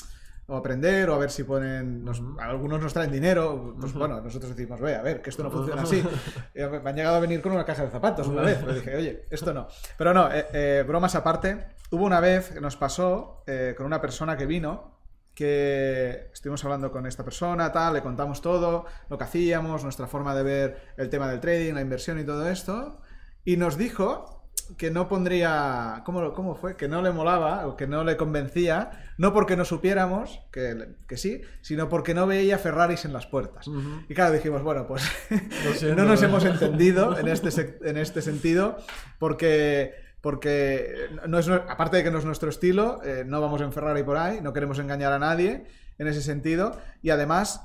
o 0.47 0.55
aprender 0.55 1.09
o 1.09 1.15
a 1.15 1.17
ver 1.17 1.31
si 1.31 1.43
ponen 1.43 2.05
algunos 2.39 2.79
nos 2.79 2.93
traen 2.93 3.11
dinero 3.11 3.75
pues 3.81 3.93
bueno 3.93 4.21
nosotros 4.21 4.55
decimos 4.55 4.79
ve 4.79 4.93
a 4.93 5.01
ver 5.01 5.19
que 5.19 5.31
esto 5.31 5.41
no 5.41 5.49
funciona 5.49 5.81
así 5.81 6.03
me 6.53 6.63
han 6.87 6.95
llegado 6.95 7.15
a 7.15 7.19
venir 7.19 7.41
con 7.41 7.51
una 7.51 7.65
caja 7.65 7.83
de 7.83 7.89
zapatos 7.89 8.27
una 8.27 8.43
vez. 8.43 8.59
Pero 8.59 8.75
dije 8.75 8.95
oye 8.95 9.25
esto 9.31 9.55
no 9.55 9.67
pero 9.97 10.13
no 10.13 10.31
eh, 10.31 10.45
eh, 10.53 10.83
bromas 10.87 11.15
aparte 11.15 11.65
hubo 11.89 12.05
una 12.05 12.19
vez 12.19 12.51
que 12.51 12.61
nos 12.61 12.77
pasó 12.77 13.41
eh, 13.47 13.73
con 13.75 13.87
una 13.87 13.99
persona 13.99 14.37
que 14.37 14.45
vino 14.45 14.94
que 15.35 16.29
estuvimos 16.33 16.63
hablando 16.63 16.91
con 16.91 17.05
esta 17.05 17.23
persona, 17.23 17.71
tal, 17.71 17.93
le 17.93 18.01
contamos 18.01 18.41
todo, 18.41 18.85
lo 19.09 19.17
que 19.17 19.25
hacíamos, 19.25 19.83
nuestra 19.83 20.07
forma 20.07 20.33
de 20.33 20.43
ver 20.43 20.77
el 20.97 21.09
tema 21.09 21.27
del 21.29 21.41
trading, 21.41 21.73
la 21.73 21.81
inversión 21.81 22.19
y 22.19 22.23
todo 22.23 22.47
esto, 22.47 23.01
y 23.43 23.57
nos 23.57 23.77
dijo 23.77 24.35
que 24.77 24.89
no 24.89 25.07
pondría, 25.07 26.01
¿cómo, 26.05 26.33
cómo 26.33 26.55
fue? 26.55 26.75
Que 26.75 26.87
no 26.87 27.01
le 27.01 27.11
molaba 27.11 27.67
o 27.67 27.77
que 27.77 27.85
no 27.85 28.03
le 28.03 28.17
convencía, 28.17 29.13
no 29.17 29.33
porque 29.33 29.55
no 29.55 29.65
supiéramos, 29.65 30.41
que, 30.51 30.95
que 31.07 31.17
sí, 31.17 31.41
sino 31.61 31.87
porque 31.87 32.13
no 32.13 32.25
veía 32.25 32.57
Ferraris 32.57 33.05
en 33.05 33.13
las 33.13 33.27
puertas. 33.27 33.69
Y 34.09 34.13
claro, 34.13 34.33
dijimos, 34.33 34.63
bueno, 34.63 34.87
pues 34.87 35.03
no 35.95 36.05
nos 36.05 36.21
hemos 36.23 36.45
entendido 36.45 37.17
en 37.17 37.27
este, 37.27 37.77
en 37.83 37.97
este 37.97 38.21
sentido, 38.21 38.77
porque 39.19 40.04
porque 40.25 41.07
no 41.27 41.37
es, 41.37 41.47
aparte 41.47 41.97
de 41.97 42.03
que 42.03 42.09
no 42.09 42.17
es 42.17 42.25
nuestro 42.25 42.49
estilo, 42.49 42.99
eh, 43.03 43.23
no 43.27 43.41
vamos 43.41 43.61
en 43.61 43.71
Ferrari 43.71 44.01
por 44.01 44.17
ahí, 44.17 44.41
no 44.41 44.53
queremos 44.53 44.79
engañar 44.79 45.13
a 45.13 45.19
nadie 45.19 45.65
en 45.99 46.07
ese 46.07 46.23
sentido, 46.23 46.81
y 47.03 47.11
además 47.11 47.61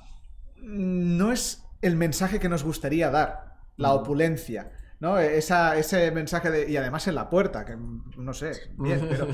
mm, 0.59 1.17
no 1.17 1.33
es 1.33 1.65
el 1.81 1.97
mensaje 1.97 2.39
que 2.39 2.51
nos 2.51 2.63
gustaría 2.63 3.09
dar, 3.09 3.57
la 3.79 3.95
opulencia. 3.95 4.73
¿no? 4.99 5.19
Esa, 5.19 5.79
ese 5.79 6.11
mensaje 6.11 6.51
de. 6.51 6.71
Y 6.71 6.77
además 6.77 7.09
en 7.09 7.15
la 7.15 7.31
puerta, 7.31 7.65
que 7.65 7.79
no 8.19 8.35
sé, 8.35 8.53
bien, 8.77 9.07
pero 9.09 9.27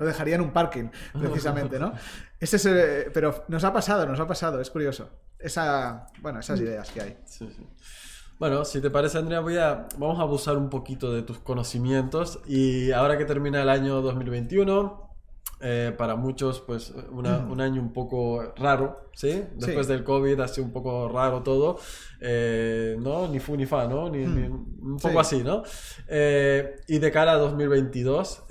lo 0.00 0.06
dejaría 0.06 0.36
en 0.36 0.40
un 0.40 0.54
parking, 0.54 0.88
precisamente, 1.12 1.78
¿no? 1.78 1.92
Ese 2.40 3.10
pero 3.12 3.44
nos 3.48 3.64
ha 3.64 3.72
pasado, 3.74 4.06
nos 4.06 4.18
ha 4.18 4.26
pasado, 4.26 4.62
es 4.62 4.70
curioso. 4.70 5.10
Esa, 5.38 6.06
bueno, 6.22 6.40
esas 6.40 6.58
ideas 6.58 6.90
que 6.90 7.02
hay. 7.02 7.18
Sí, 7.26 7.52
sí. 7.54 7.66
Bueno, 8.38 8.66
si 8.66 8.82
te 8.82 8.90
parece, 8.90 9.16
Andrea, 9.16 9.40
voy 9.40 9.56
a, 9.56 9.88
vamos 9.96 10.18
a 10.18 10.22
abusar 10.22 10.58
un 10.58 10.68
poquito 10.68 11.12
de 11.12 11.22
tus 11.22 11.38
conocimientos. 11.38 12.40
Y 12.46 12.92
ahora 12.92 13.16
que 13.16 13.24
termina 13.24 13.62
el 13.62 13.70
año 13.70 14.02
2021, 14.02 15.06
eh, 15.60 15.94
para 15.96 16.16
muchos, 16.16 16.60
pues 16.60 16.92
un 17.10 17.60
año 17.62 17.80
un 17.80 17.94
poco 17.94 18.52
raro, 18.56 19.08
¿sí? 19.14 19.42
Después 19.54 19.88
del 19.88 20.04
COVID 20.04 20.38
ha 20.40 20.48
sido 20.48 20.66
un 20.66 20.72
poco 20.72 21.08
raro 21.08 21.42
todo, 21.42 21.78
eh, 22.20 22.94
¿no? 23.00 23.26
Ni 23.28 23.40
fu 23.40 23.56
ni 23.56 23.64
fa, 23.64 23.86
¿no? 23.86 24.10
Ni, 24.10 24.24
un 24.24 24.98
poco 25.00 25.18
así, 25.18 25.42
¿no? 25.42 25.62
Eh, 26.06 26.76
y 26.88 26.98
de 26.98 27.10
cara 27.10 27.32
a 27.32 27.38
2022, 27.38 28.44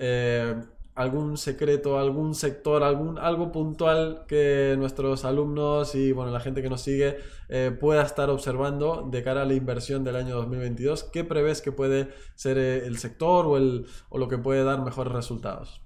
algún 0.95 1.37
secreto, 1.37 1.99
algún 1.99 2.33
sector, 2.33 2.83
algún, 2.83 3.19
algo 3.19 3.51
puntual 3.51 4.23
que 4.27 4.75
nuestros 4.77 5.25
alumnos 5.25 5.93
y 5.93 6.13
bueno, 6.13 6.31
la 6.31 6.39
gente 6.39 6.61
que 6.61 6.69
nos 6.69 6.81
sigue 6.81 7.17
eh, 7.49 7.71
pueda 7.77 8.03
estar 8.03 8.29
observando 8.29 9.05
de 9.11 9.21
cara 9.21 9.41
a 9.41 9.45
la 9.45 9.53
inversión 9.53 10.05
del 10.05 10.15
año 10.15 10.35
2022? 10.35 11.03
¿Qué 11.03 11.25
prevés 11.25 11.61
que 11.61 11.73
puede 11.73 12.07
ser 12.35 12.57
eh, 12.57 12.85
el 12.85 12.97
sector 12.97 13.45
o, 13.45 13.57
el, 13.57 13.85
o 14.09 14.17
lo 14.17 14.29
que 14.29 14.37
puede 14.37 14.63
dar 14.63 14.81
mejores 14.81 15.11
resultados? 15.11 15.81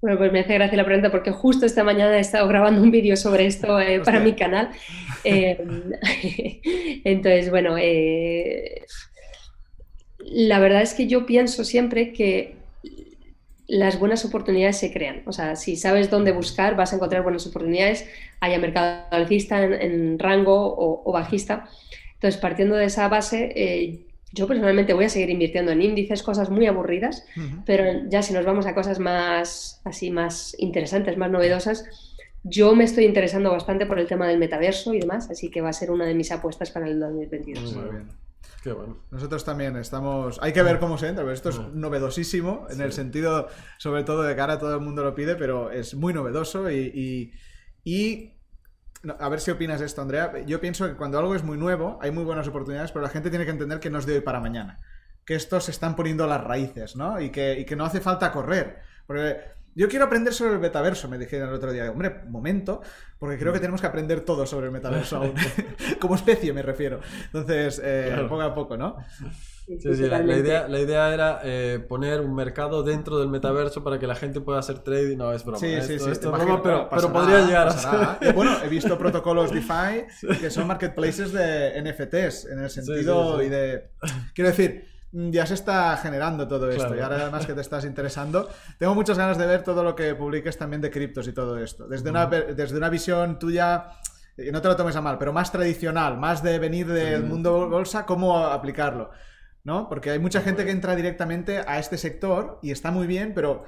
Bueno, 0.00 0.16
pues 0.16 0.32
me 0.32 0.40
hace 0.40 0.54
gracia 0.54 0.76
la 0.76 0.84
pregunta 0.84 1.10
porque 1.10 1.32
justo 1.32 1.66
esta 1.66 1.84
mañana 1.84 2.16
he 2.16 2.20
estado 2.20 2.48
grabando 2.48 2.80
un 2.80 2.90
vídeo 2.90 3.16
sobre 3.16 3.46
esto 3.46 3.78
eh, 3.78 4.00
para 4.04 4.20
mi 4.20 4.32
canal. 4.32 4.70
entonces, 5.24 7.50
bueno, 7.50 7.76
la 10.20 10.58
verdad 10.58 10.82
es 10.82 10.94
que 10.94 11.06
yo 11.06 11.26
pienso 11.26 11.64
siempre 11.64 12.12
que 12.12 12.57
las 13.68 13.98
buenas 13.98 14.24
oportunidades 14.24 14.78
se 14.78 14.92
crean. 14.92 15.22
O 15.26 15.32
sea, 15.32 15.54
si 15.54 15.76
sabes 15.76 16.10
dónde 16.10 16.32
buscar, 16.32 16.74
vas 16.74 16.92
a 16.92 16.96
encontrar 16.96 17.22
buenas 17.22 17.46
oportunidades, 17.46 18.08
haya 18.40 18.58
mercado 18.58 19.04
alcista 19.10 19.62
en, 19.62 20.18
rango 20.18 20.74
o, 20.76 21.12
bajista. 21.12 21.68
Entonces, 22.14 22.40
partiendo 22.40 22.76
de 22.76 22.86
esa 22.86 23.06
base, 23.08 23.52
eh, 23.54 24.00
yo 24.32 24.46
personalmente 24.46 24.94
voy 24.94 25.04
a 25.04 25.08
seguir 25.10 25.30
invirtiendo 25.30 25.70
en 25.70 25.82
índices, 25.82 26.22
cosas 26.22 26.50
muy 26.50 26.66
aburridas, 26.66 27.26
pero 27.66 28.08
ya 28.08 28.22
si 28.22 28.32
nos 28.32 28.44
vamos 28.44 28.66
a 28.66 28.74
cosas 28.74 28.98
más, 28.98 29.80
así, 29.84 30.10
más 30.10 30.56
interesantes, 30.58 31.16
más 31.16 31.30
novedosas, 31.30 31.84
yo 32.44 32.74
me 32.74 32.84
estoy 32.84 33.04
interesando 33.04 33.50
bastante 33.50 33.84
por 33.84 33.98
el 33.98 34.06
tema 34.06 34.26
del 34.26 34.38
metaverso 34.38 34.94
y 34.94 35.00
demás, 35.00 35.30
así 35.30 35.50
que 35.50 35.60
va 35.60 35.70
a 35.70 35.74
ser 35.74 35.90
una 35.90 36.06
de 36.06 36.14
mis 36.14 36.32
apuestas 36.32 36.70
para 36.70 36.88
el 36.88 36.98
2022. 36.98 37.74
Muy 37.74 37.90
bien. 37.90 38.27
Qué 38.62 38.72
bueno. 38.72 38.98
Nosotros 39.10 39.44
también 39.44 39.76
estamos. 39.76 40.38
Hay 40.42 40.52
que 40.52 40.62
ver 40.62 40.78
cómo 40.78 40.98
se 40.98 41.08
entra, 41.08 41.22
pero 41.22 41.34
esto 41.34 41.50
es 41.50 41.58
novedosísimo 41.58 42.66
en 42.70 42.80
el 42.80 42.92
sentido, 42.92 43.48
sobre 43.78 44.02
todo 44.02 44.22
de 44.22 44.34
cara 44.34 44.54
a 44.54 44.58
todo 44.58 44.74
el 44.74 44.80
mundo 44.80 45.04
lo 45.04 45.14
pide, 45.14 45.36
pero 45.36 45.70
es 45.70 45.94
muy 45.94 46.12
novedoso 46.12 46.70
y. 46.70 47.32
y, 47.84 48.34
a 49.20 49.28
ver 49.28 49.40
si 49.40 49.52
opinas 49.52 49.80
esto, 49.80 50.02
Andrea. 50.02 50.32
Yo 50.44 50.60
pienso 50.60 50.88
que 50.88 50.96
cuando 50.96 51.18
algo 51.18 51.36
es 51.36 51.44
muy 51.44 51.56
nuevo, 51.56 51.98
hay 52.02 52.10
muy 52.10 52.24
buenas 52.24 52.48
oportunidades, 52.48 52.90
pero 52.90 53.04
la 53.04 53.10
gente 53.10 53.30
tiene 53.30 53.44
que 53.44 53.52
entender 53.52 53.78
que 53.78 53.90
no 53.90 53.98
es 53.98 54.06
de 54.06 54.14
hoy 54.14 54.20
para 54.22 54.40
mañana. 54.40 54.78
Que 55.24 55.36
estos 55.36 55.64
se 55.64 55.70
están 55.70 55.94
poniendo 55.94 56.26
las 56.26 56.42
raíces, 56.42 56.96
¿no? 56.96 57.20
Y 57.20 57.30
que, 57.30 57.60
y 57.60 57.64
que 57.64 57.76
no 57.76 57.84
hace 57.84 58.00
falta 58.00 58.32
correr. 58.32 58.80
Porque 59.06 59.36
yo 59.78 59.88
quiero 59.88 60.06
aprender 60.06 60.34
sobre 60.34 60.54
el 60.54 60.58
metaverso, 60.58 61.08
me 61.08 61.18
dijeron 61.18 61.50
el 61.50 61.54
otro 61.54 61.72
día. 61.72 61.88
Hombre, 61.88 62.22
momento, 62.26 62.80
porque 63.16 63.38
creo 63.38 63.52
que 63.52 63.60
tenemos 63.60 63.80
que 63.80 63.86
aprender 63.86 64.22
todo 64.22 64.44
sobre 64.44 64.66
el 64.66 64.72
metaverso 64.72 65.18
aún. 65.18 65.34
Como 66.00 66.16
especie 66.16 66.52
me 66.52 66.62
refiero. 66.62 66.98
Entonces, 67.26 67.80
eh, 67.84 68.26
poco 68.28 68.42
a 68.42 68.52
poco, 68.52 68.76
¿no? 68.76 68.96
Sí, 69.68 69.78
sí, 69.94 70.08
la, 70.08 70.20
idea, 70.20 70.66
la 70.66 70.80
idea 70.80 71.14
era 71.14 71.40
eh, 71.44 71.78
poner 71.88 72.22
un 72.22 72.34
mercado 72.34 72.82
dentro 72.82 73.20
del 73.20 73.28
metaverso 73.28 73.84
para 73.84 74.00
que 74.00 74.08
la 74.08 74.16
gente 74.16 74.40
pueda 74.40 74.58
hacer 74.58 74.80
trading. 74.80 75.16
No, 75.16 75.32
es 75.32 75.44
broma. 75.44 75.60
Sí, 75.60 75.80
sí, 75.82 76.00
sí. 76.00 76.10
Esto 76.10 76.32
broma, 76.32 76.60
pero, 76.60 76.88
pero 76.88 77.12
podría 77.12 77.46
llegar 77.46 77.68
a 77.68 77.70
ser. 77.70 78.34
Bueno, 78.34 78.56
he 78.64 78.68
visto 78.68 78.98
protocolos 78.98 79.52
DeFi 79.52 80.06
que 80.40 80.50
son 80.50 80.66
marketplaces 80.66 81.32
de 81.32 81.80
NFTs, 81.82 82.46
en 82.46 82.64
el 82.64 82.70
sentido 82.70 83.40
y 83.44 83.48
de... 83.48 83.90
Quiero 84.34 84.50
decir, 84.50 84.97
ya 85.12 85.46
se 85.46 85.54
está 85.54 85.96
generando 85.96 86.46
todo 86.46 86.70
esto. 86.70 86.94
Y 86.94 87.00
ahora 87.00 87.16
además 87.16 87.46
que 87.46 87.54
te 87.54 87.60
estás 87.60 87.84
interesando, 87.84 88.48
tengo 88.78 88.94
muchas 88.94 89.18
ganas 89.18 89.38
de 89.38 89.46
ver 89.46 89.62
todo 89.62 89.82
lo 89.82 89.94
que 89.94 90.14
publiques 90.14 90.58
también 90.58 90.82
de 90.82 90.90
criptos 90.90 91.26
y 91.28 91.32
todo 91.32 91.58
esto. 91.58 91.88
Desde, 91.88 92.10
una, 92.10 92.26
desde 92.26 92.76
una 92.76 92.88
visión 92.88 93.38
tuya, 93.38 93.92
y 94.36 94.50
no 94.50 94.60
te 94.60 94.68
lo 94.68 94.76
tomes 94.76 94.96
a 94.96 95.00
mal, 95.00 95.18
pero 95.18 95.32
más 95.32 95.50
tradicional, 95.50 96.18
más 96.18 96.42
de 96.42 96.58
venir 96.58 96.86
del 96.86 97.24
mundo 97.24 97.68
bolsa, 97.68 98.06
cómo 98.06 98.38
aplicarlo. 98.38 99.10
¿No? 99.64 99.88
Porque 99.88 100.10
hay 100.10 100.18
mucha 100.18 100.40
gente 100.40 100.64
que 100.64 100.70
entra 100.70 100.96
directamente 100.96 101.58
a 101.58 101.78
este 101.78 101.98
sector 101.98 102.58
y 102.62 102.70
está 102.70 102.90
muy 102.90 103.06
bien, 103.06 103.34
pero 103.34 103.64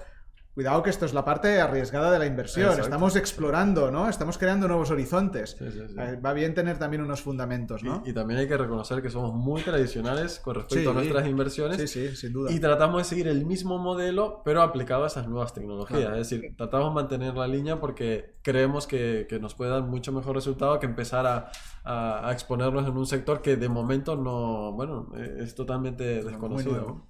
Cuidado 0.61 0.83
que 0.83 0.91
esto 0.91 1.07
es 1.07 1.15
la 1.15 1.25
parte 1.25 1.59
arriesgada 1.59 2.13
de 2.13 2.19
la 2.19 2.27
inversión. 2.27 2.79
Estamos 2.79 3.17
explorando, 3.17 3.91
¿no? 3.91 4.11
Estamos 4.11 4.37
creando 4.37 4.69
nuevos 4.69 4.91
horizontes. 4.91 5.57
Eh, 5.59 6.21
va 6.23 6.35
bien 6.35 6.53
tener 6.53 6.79
también 6.79 7.01
unos 7.01 7.23
fundamentos, 7.23 7.83
¿no? 7.83 8.03
Y, 8.05 8.13
también 8.13 8.41
hay 8.41 8.47
que 8.47 8.59
reconocer 8.59 9.01
que 9.01 9.09
somos 9.09 9.33
muy 9.33 9.63
tradicionales 9.63 10.39
con 10.39 10.57
respecto 10.57 10.91
a 10.91 10.93
nuestras 10.93 11.27
inversiones. 11.27 11.79
Sí, 11.79 11.87
sí, 11.87 12.15
sin 12.15 12.35
duda. 12.35 12.53
Y 12.53 12.61
tratamos 12.61 12.99
de 12.99 13.05
seguir 13.05 13.27
el 13.29 13.47
mismo 13.47 13.79
modelo, 13.79 14.43
pero 14.45 14.61
aplicado 14.61 15.05
a 15.05 15.07
esas 15.07 15.27
nuevas 15.27 15.55
tecnologías. 15.55 16.11
Es 16.19 16.29
decir, 16.29 16.55
tratamos 16.59 16.91
de 16.91 16.95
mantener 16.95 17.35
la 17.35 17.49
línea 17.49 17.81
porque 17.81 18.35
creemos 18.43 18.87
que, 18.87 19.27
nos 19.41 19.55
puede 19.55 19.71
dar 19.71 19.85
mucho 19.85 20.13
mejor 20.13 20.35
resultado 20.35 20.79
que 20.79 20.85
empezar 20.85 21.25
a, 21.27 21.51
a, 21.85 22.31
exponernos 22.33 22.87
en 22.87 22.99
un 22.99 23.07
sector 23.07 23.41
que 23.41 23.57
de 23.57 23.71
momento 23.71 24.15
no, 24.15 24.73
bueno, 24.73 25.11
eh, 25.17 25.39
es 25.41 25.55
totalmente 25.55 26.23
desconocido. 26.23 27.07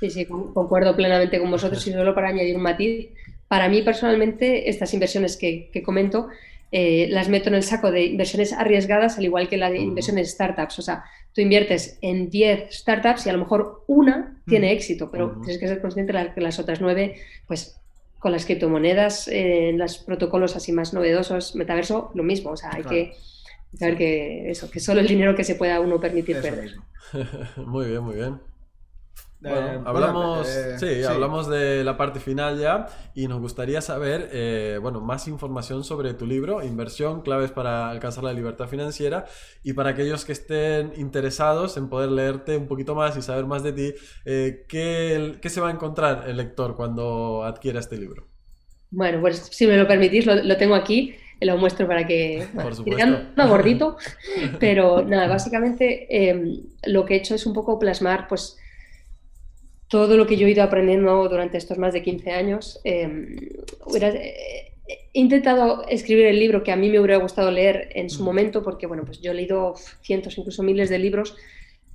Sí, 0.00 0.10
sí, 0.10 0.26
concuerdo 0.26 0.94
plenamente 0.94 1.38
con 1.38 1.50
vosotros 1.50 1.86
y 1.86 1.92
solo 1.92 2.14
para 2.14 2.28
añadir 2.28 2.56
un 2.56 2.62
matiz. 2.62 3.08
Para 3.48 3.68
mí 3.68 3.82
personalmente, 3.82 4.68
estas 4.68 4.92
inversiones 4.92 5.36
que, 5.36 5.70
comento 5.84 6.28
eh, 6.72 7.06
las 7.10 7.28
meto 7.28 7.48
en 7.48 7.54
el 7.54 7.62
saco 7.62 7.90
de 7.90 8.04
inversiones 8.04 8.52
arriesgadas, 8.52 9.16
al 9.18 9.24
igual 9.24 9.48
que 9.48 9.56
las 9.56 9.74
inversiones 9.74 10.30
startups. 10.30 10.78
O 10.80 10.82
sea, 10.82 11.04
tú 11.32 11.40
inviertes 11.40 11.98
en 12.02 12.28
10 12.28 12.74
startups 12.74 13.26
y 13.26 13.30
a 13.30 13.32
lo 13.32 13.38
mejor 13.38 13.84
una 13.86 14.36
tiene 14.46 14.72
éxito, 14.72 15.10
pero 15.10 15.40
tienes 15.42 15.58
que 15.58 15.68
ser 15.68 15.80
consciente 15.80 16.12
de 16.12 16.34
que 16.34 16.40
las 16.40 16.58
otras 16.58 16.80
9, 16.80 17.14
pues 17.46 17.78
con 18.18 18.32
las 18.32 18.44
criptomonedas, 18.44 19.28
eh, 19.28 19.72
los 19.76 19.98
protocolos 19.98 20.56
así 20.56 20.72
más 20.72 20.92
novedosos, 20.92 21.54
metaverso, 21.54 22.10
lo 22.14 22.22
mismo. 22.22 22.50
O 22.50 22.56
sea, 22.56 22.70
hay 22.72 22.82
que 22.82 23.14
saber 23.78 23.96
que 23.96 24.50
eso, 24.50 24.70
que 24.70 24.80
solo 24.80 25.00
el 25.00 25.06
dinero 25.06 25.36
que 25.36 25.44
se 25.44 25.54
pueda 25.54 25.80
uno 25.80 26.00
permitir 26.00 26.40
perder. 26.40 26.74
muy 27.64 27.86
bien, 27.86 28.02
muy 28.02 28.16
bien. 28.16 28.40
Bueno, 29.40 29.82
hablamos, 29.84 30.48
eh, 30.48 30.78
sí, 30.78 31.04
hablamos 31.04 31.48
de 31.48 31.84
la 31.84 31.98
parte 31.98 32.20
final 32.20 32.58
ya 32.58 32.86
y 33.14 33.28
nos 33.28 33.40
gustaría 33.40 33.82
saber, 33.82 34.30
eh, 34.32 34.78
bueno, 34.80 35.00
más 35.02 35.28
información 35.28 35.84
sobre 35.84 36.14
tu 36.14 36.26
libro, 36.26 36.62
Inversión, 36.64 37.20
claves 37.20 37.50
para 37.50 37.90
alcanzar 37.90 38.24
la 38.24 38.32
libertad 38.32 38.66
financiera 38.66 39.26
y 39.62 39.74
para 39.74 39.90
aquellos 39.90 40.24
que 40.24 40.32
estén 40.32 40.92
interesados 40.96 41.76
en 41.76 41.90
poder 41.90 42.10
leerte 42.12 42.56
un 42.56 42.66
poquito 42.66 42.94
más 42.94 43.16
y 43.18 43.22
saber 43.22 43.44
más 43.44 43.62
de 43.62 43.72
ti, 43.72 43.94
eh, 44.24 44.64
¿qué, 44.68 45.38
se 45.48 45.60
va 45.60 45.68
a 45.68 45.72
encontrar 45.72 46.24
el 46.26 46.38
lector 46.38 46.74
cuando 46.74 47.44
adquiera 47.44 47.78
este 47.78 47.98
libro? 47.98 48.26
Bueno, 48.90 49.20
pues 49.20 49.36
si 49.36 49.66
me 49.66 49.76
lo 49.76 49.86
permitís, 49.86 50.24
lo, 50.24 50.56
tengo 50.56 50.74
aquí 50.74 51.14
lo 51.42 51.58
muestro 51.58 51.86
para 51.86 52.06
que 52.06 52.46
Por 52.54 52.74
supuesto. 52.74 53.18
no 53.36 53.48
gordito 53.48 53.98
pero 54.58 55.04
nada 55.04 55.28
básicamente 55.28 56.08
lo 56.86 57.04
que 57.04 57.12
he 57.12 57.16
hecho 57.18 57.34
es 57.34 57.44
un 57.44 57.52
poco 57.52 57.78
plasmar 57.78 58.26
pues 58.26 58.56
todo 59.88 60.16
lo 60.16 60.26
que 60.26 60.36
yo 60.36 60.46
he 60.46 60.50
ido 60.50 60.62
aprendiendo 60.62 61.28
durante 61.28 61.58
estos 61.58 61.78
más 61.78 61.92
de 61.92 62.02
15 62.02 62.30
años. 62.30 62.80
Em, 62.84 63.36
eh, 64.02 64.72
he 64.88 65.20
intentado 65.20 65.86
escribir 65.88 66.26
el 66.26 66.38
libro 66.38 66.62
que 66.62 66.72
a 66.72 66.76
mí 66.76 66.88
me 66.88 66.98
hubiera 66.98 67.18
gustado 67.18 67.50
leer 67.50 67.90
en 67.94 68.10
su 68.10 68.22
mm. 68.22 68.26
momento, 68.26 68.62
porque 68.62 68.86
bueno, 68.86 69.04
pues 69.04 69.20
yo 69.20 69.30
he 69.30 69.34
leído 69.34 69.74
cientos, 70.02 70.36
incluso 70.38 70.62
miles 70.62 70.90
de 70.90 70.98
libros, 70.98 71.36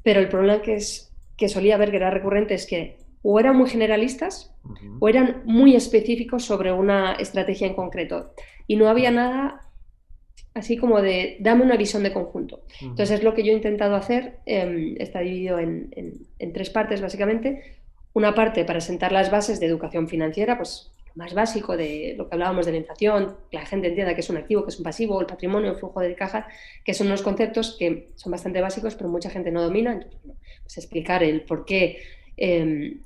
pero 0.04 0.20
el 0.20 0.30
problema 0.30 0.62
que, 0.62 0.76
es, 0.76 1.12
que 1.38 1.50
solía 1.50 1.78
ver 1.78 1.92
que 1.92 1.98
era 1.98 2.10
recurrente 2.10 2.54
es 2.54 2.66
que 2.66 2.98
o 3.24 3.40
eran 3.40 3.56
muy 3.56 3.70
generalistas 3.70 4.52
o 5.00 5.08
eran 5.08 5.44
muy 5.46 5.76
específicos 5.76 6.44
sobre 6.44 6.72
una 6.72 7.14
estrategia 7.14 7.68
en 7.68 7.76
concreto. 7.76 8.34
Y 8.68 8.76
no 8.78 8.88
había 8.90 9.12
nada 9.12 9.68
así 10.54 10.78
como 10.78 11.02
de 11.02 11.38
dame 11.40 11.64
una 11.64 11.78
visión 11.78 12.04
de 12.04 12.14
conjunto. 12.14 12.64
Entonces 12.82 13.12
es 13.12 13.24
lo 13.24 13.34
que 13.34 13.44
yo 13.44 13.52
he 13.52 13.56
intentado 13.56 13.96
hacer, 13.96 14.40
em, 14.46 14.96
está 14.98 15.20
dividido 15.20 15.60
en, 15.60 15.90
en, 16.40 16.54
tres 16.54 16.70
partes 16.70 17.02
básicamente. 17.02 17.81
Una 18.14 18.36
parte 18.36 18.66
para 18.66 18.82
sentar 18.82 19.12
las 19.12 19.32
bases 19.32 19.60
de 19.60 19.66
educación 19.66 20.08
financiera, 20.08 20.58
pues 20.58 20.92
lo 21.08 21.24
más 21.24 21.34
básico 21.34 21.78
de 21.78 22.16
lo 22.18 22.28
que 22.28 22.36
hablábamos 22.36 22.66
de 22.66 22.74
la 22.74 22.78
inflación, 22.80 23.38
que 23.50 23.58
la 23.58 23.66
gente 23.66 23.88
entienda 23.88 24.14
que 24.14 24.22
es 24.22 24.30
un 24.30 24.38
activo, 24.38 24.64
que 24.64 24.70
es 24.70 24.78
un 24.78 24.84
pasivo, 24.84 25.20
el 25.20 25.28
patrimonio, 25.28 25.72
el 25.72 25.78
flujo 25.78 26.00
de 26.00 26.16
caja, 26.16 26.48
que 26.84 26.94
son 26.94 27.08
unos 27.08 27.22
conceptos 27.22 27.76
que 27.78 28.12
son 28.16 28.32
bastante 28.32 28.62
básicos, 28.62 28.96
pero 28.96 29.10
mucha 29.10 29.30
gente 29.30 29.52
no 29.52 29.62
domina. 29.62 30.06
Pues 30.64 30.78
explicar 30.78 31.24
el 31.24 31.42
por 31.42 31.66
qué. 31.66 32.02
Em, 32.38 33.02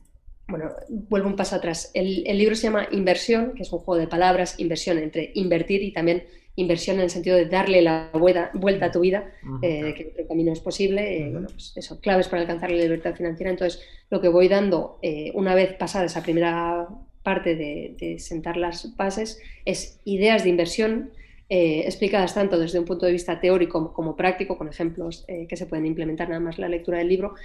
bueno, 0.47 0.71
vuelvo 0.89 1.27
un 1.27 1.35
paso 1.35 1.55
atrás. 1.55 1.91
El, 1.93 2.25
el 2.27 2.37
libro 2.37 2.55
se 2.55 2.63
llama 2.63 2.87
Inversión, 2.91 3.53
que 3.55 3.63
es 3.63 3.71
un 3.71 3.79
juego 3.79 3.99
de 3.99 4.07
palabras, 4.07 4.59
inversión 4.59 4.99
entre 4.99 5.31
invertir 5.33 5.81
y 5.81 5.91
también 5.91 6.25
inversión 6.55 6.97
en 6.97 7.03
el 7.03 7.09
sentido 7.09 7.35
de 7.35 7.45
darle 7.45 7.81
la 7.81 8.09
vuelta, 8.13 8.85
a 8.85 8.91
tu 8.91 9.01
vida, 9.01 9.31
eh, 9.61 9.93
que 9.95 10.13
el 10.17 10.27
camino 10.27 10.53
es 10.53 10.59
posible, 10.59 11.17
eh, 11.17 11.31
bueno, 11.31 11.47
pues 11.49 11.73
eso, 11.75 11.99
claves 11.99 12.27
para 12.27 12.41
alcanzar 12.41 12.71
la 12.71 12.81
libertad 12.81 13.15
financiera. 13.15 13.51
Entonces, 13.51 13.81
lo 14.09 14.21
que 14.21 14.29
voy 14.29 14.47
dando 14.47 14.99
eh, 15.01 15.31
una 15.33 15.55
vez 15.55 15.73
pasada 15.73 16.05
esa 16.05 16.23
primera 16.23 16.87
parte 17.23 17.55
de, 17.55 18.17
sentar 18.19 18.55
las 18.55 18.95
bases 18.95 19.39
es 19.65 19.99
ideas 20.05 20.43
de 20.43 20.49
inversión 20.49 21.11
explicadas 21.47 22.33
tanto 22.33 22.57
desde 22.57 22.79
un 22.79 22.85
punto 22.85 23.05
de 23.05 23.11
vista 23.11 23.39
teórico 23.39 23.93
como, 23.93 24.15
práctico, 24.15 24.57
con 24.57 24.67
ejemplos 24.67 25.25
que 25.27 25.55
se 25.55 25.67
pueden 25.67 25.85
implementar 25.85 26.27
nada 26.27 26.39
más 26.39 26.57
la 26.57 26.67
lectura 26.67 26.97
del 26.97 27.07
libro, 27.07 27.35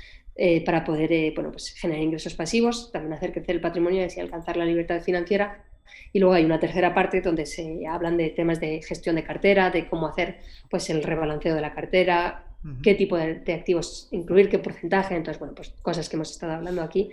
para 0.65 0.85
poder 0.85 1.35
bueno, 1.35 1.51
pues 1.51 1.75
generar 1.75 2.03
ingresos 2.03 2.35
pasivos, 2.35 2.91
también 2.93 3.13
hacer 3.13 3.33
crecer 3.33 3.57
el 3.57 3.61
patrimonio 3.61 4.01
y 4.01 4.05
así 4.05 4.19
alcanzar 4.19 4.57
la 4.57 4.65
libertad 4.65 5.03
financiera 5.03 5.65
y 6.13 6.19
luego 6.19 6.35
hay 6.35 6.45
una 6.45 6.61
tercera 6.61 6.95
parte 6.95 7.21
donde 7.21 7.47
se 7.47 7.87
hablan 7.87 8.17
de 8.17 8.31
temas 8.31 8.61
de 8.61 8.83
gestión 8.83 9.17
de 9.17 9.25
cartera, 9.25 9.71
de 9.71 9.89
cómo 9.89 10.07
hacer 10.07 10.39
pues, 10.69 10.91
el 10.91 11.03
rebalanceo 11.03 11.55
de 11.55 11.61
la 11.61 11.75
cartera, 11.75 12.45
qué 12.83 12.95
tipo 12.95 13.17
de, 13.17 13.43
activos 13.55 14.09
incluir, 14.11 14.51
qué 14.51 14.59
porcentaje, 14.59 15.15
entonces, 15.15 15.39
bueno, 15.39 15.55
pues 15.55 15.73
cosas 15.81 16.09
que 16.09 16.17
hemos 16.17 16.31
estado 16.31 16.53
hablando 16.53 16.83
aquí. 16.83 17.11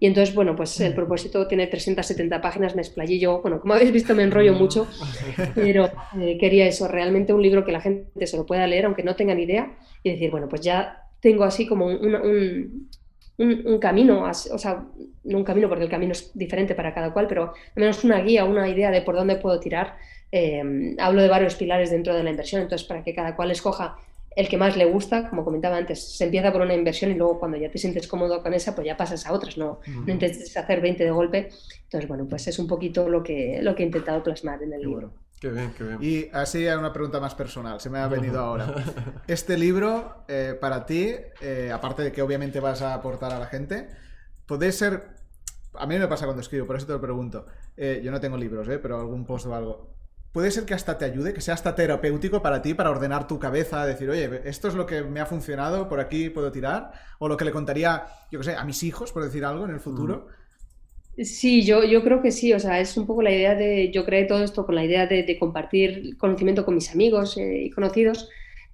Y 0.00 0.06
entonces, 0.06 0.34
bueno, 0.34 0.56
pues 0.56 0.80
el 0.80 0.94
propósito 0.94 1.46
tiene 1.46 1.66
370 1.66 2.40
páginas, 2.40 2.74
me 2.74 2.82
explayé 2.82 3.18
yo, 3.18 3.42
bueno, 3.42 3.60
como 3.60 3.74
habéis 3.74 3.92
visto 3.92 4.14
me 4.14 4.22
enrollo 4.22 4.54
mucho, 4.54 4.88
pero 5.54 5.90
eh, 6.18 6.38
quería 6.38 6.66
eso, 6.66 6.88
realmente 6.88 7.34
un 7.34 7.42
libro 7.42 7.64
que 7.64 7.72
la 7.72 7.80
gente 7.80 8.26
se 8.26 8.36
lo 8.36 8.46
pueda 8.46 8.66
leer, 8.66 8.86
aunque 8.86 9.02
no 9.02 9.14
tengan 9.14 9.38
idea, 9.38 9.76
y 10.02 10.10
decir, 10.12 10.30
bueno, 10.30 10.48
pues 10.48 10.62
ya 10.62 11.04
tengo 11.20 11.44
así 11.44 11.66
como 11.66 11.86
un, 11.86 12.14
un, 12.14 12.88
camino, 13.80 14.24
o 14.24 14.58
sea, 14.58 14.84
no 15.24 15.38
un 15.38 15.44
camino 15.44 15.68
porque 15.68 15.84
el 15.84 15.90
camino 15.90 16.12
es 16.12 16.30
diferente 16.34 16.74
para 16.74 16.92
cada 16.92 17.12
cual, 17.12 17.26
pero 17.28 17.44
al 17.44 17.80
menos 17.80 18.02
una 18.04 18.20
guía, 18.20 18.44
una 18.44 18.68
idea 18.68 18.90
de 18.90 19.02
por 19.02 19.14
dónde 19.14 19.36
puedo 19.36 19.60
tirar. 19.60 19.96
Eh, 20.30 20.94
hablo 20.98 21.22
de 21.22 21.28
varios 21.28 21.54
pilares 21.54 21.90
dentro 21.90 22.14
de 22.14 22.22
la 22.22 22.30
inversión, 22.30 22.62
entonces 22.62 22.86
para 22.86 23.02
que 23.02 23.14
cada 23.14 23.36
cual 23.36 23.50
escoja 23.50 23.96
el 24.36 24.48
que 24.48 24.56
más 24.56 24.76
le 24.76 24.84
gusta, 24.84 25.28
como 25.28 25.44
comentaba 25.44 25.76
antes, 25.76 26.16
se 26.16 26.24
empieza 26.24 26.52
por 26.52 26.60
una 26.60 26.74
inversión 26.74 27.10
y 27.10 27.14
luego 27.14 27.40
cuando 27.40 27.56
ya 27.56 27.70
te 27.70 27.78
sientes 27.78 28.06
cómodo 28.06 28.40
con 28.42 28.54
esa, 28.54 28.74
pues 28.74 28.86
ya 28.86 28.96
pasas 28.96 29.26
a 29.26 29.32
otras, 29.32 29.58
no, 29.58 29.80
no 30.06 30.12
intentes 30.12 30.56
hacer 30.56 30.80
20 30.80 31.02
de 31.02 31.10
golpe. 31.10 31.48
Entonces, 31.84 32.06
bueno, 32.06 32.26
pues 32.28 32.46
es 32.46 32.58
un 32.58 32.68
poquito 32.68 33.08
lo 33.08 33.22
que, 33.22 33.58
lo 33.62 33.74
que 33.74 33.82
he 33.82 33.86
intentado 33.86 34.22
plasmar 34.22 34.62
en 34.62 34.72
el 34.72 34.82
libro. 34.82 35.12
Qué 35.40 35.50
bien, 35.50 35.72
qué 35.76 35.84
bien. 35.84 35.98
Y 36.00 36.30
así 36.32 36.66
hay 36.66 36.76
una 36.76 36.92
pregunta 36.92 37.20
más 37.20 37.34
personal, 37.34 37.80
se 37.80 37.90
me 37.90 37.98
ha 37.98 38.08
venido 38.08 38.40
ahora. 38.40 38.74
Este 39.26 39.56
libro, 39.56 40.24
eh, 40.28 40.56
para 40.60 40.84
ti, 40.84 41.14
eh, 41.40 41.70
aparte 41.72 42.02
de 42.02 42.12
que 42.12 42.22
obviamente 42.22 42.60
vas 42.60 42.82
a 42.82 42.94
aportar 42.94 43.32
a 43.32 43.38
la 43.38 43.46
gente, 43.46 43.88
puede 44.46 44.72
ser... 44.72 45.16
A 45.74 45.86
mí 45.86 45.98
me 45.98 46.08
pasa 46.08 46.24
cuando 46.24 46.40
escribo, 46.40 46.66
por 46.66 46.76
eso 46.76 46.86
te 46.86 46.92
lo 46.92 47.00
pregunto. 47.00 47.46
Eh, 47.76 48.00
yo 48.02 48.10
no 48.10 48.20
tengo 48.20 48.36
libros, 48.36 48.66
pero 48.82 48.98
algún 48.98 49.24
post 49.24 49.46
o 49.46 49.54
algo. 49.54 49.94
Puede 50.32 50.50
ser 50.50 50.64
que 50.64 50.74
hasta 50.74 50.98
te 50.98 51.04
ayude, 51.04 51.32
que 51.32 51.40
sea 51.40 51.54
hasta 51.54 51.74
terapéutico 51.74 52.42
para 52.42 52.60
ti, 52.60 52.74
para 52.74 52.90
ordenar 52.90 53.26
tu 53.26 53.38
cabeza, 53.38 53.86
decir, 53.86 54.10
oye, 54.10 54.42
esto 54.44 54.68
es 54.68 54.74
lo 54.74 54.86
que 54.86 55.02
me 55.02 55.20
ha 55.20 55.26
funcionado, 55.26 55.88
por 55.88 56.00
aquí 56.00 56.30
puedo 56.30 56.50
tirar, 56.50 56.92
o 57.18 57.28
lo 57.28 57.36
que 57.36 57.44
le 57.44 57.52
contaría, 57.52 58.06
yo 58.30 58.40
qué 58.40 58.44
sé, 58.44 58.56
a 58.56 58.64
mis 58.64 58.82
hijos, 58.82 59.12
por 59.12 59.24
decir 59.24 59.44
algo, 59.44 59.64
en 59.64 59.70
el 59.70 59.80
futuro. 59.80 60.26
Sí, 61.24 61.64
yo, 61.64 61.82
yo 61.82 62.04
creo 62.04 62.22
que 62.22 62.30
sí, 62.30 62.52
o 62.52 62.60
sea, 62.60 62.78
es 62.78 62.96
un 62.96 63.04
poco 63.04 63.22
la 63.22 63.32
idea 63.32 63.56
de, 63.56 63.90
yo 63.90 64.04
creé 64.04 64.24
todo 64.24 64.44
esto 64.44 64.64
con 64.64 64.76
la 64.76 64.84
idea 64.84 65.06
de, 65.06 65.36
compartir 65.38 66.16
conocimiento 66.16 66.64
con 66.64 66.76
mis 66.76 66.92
amigos 66.92 67.36
eh, 67.36 67.64
y 67.64 67.70
conocidos, 67.70 68.28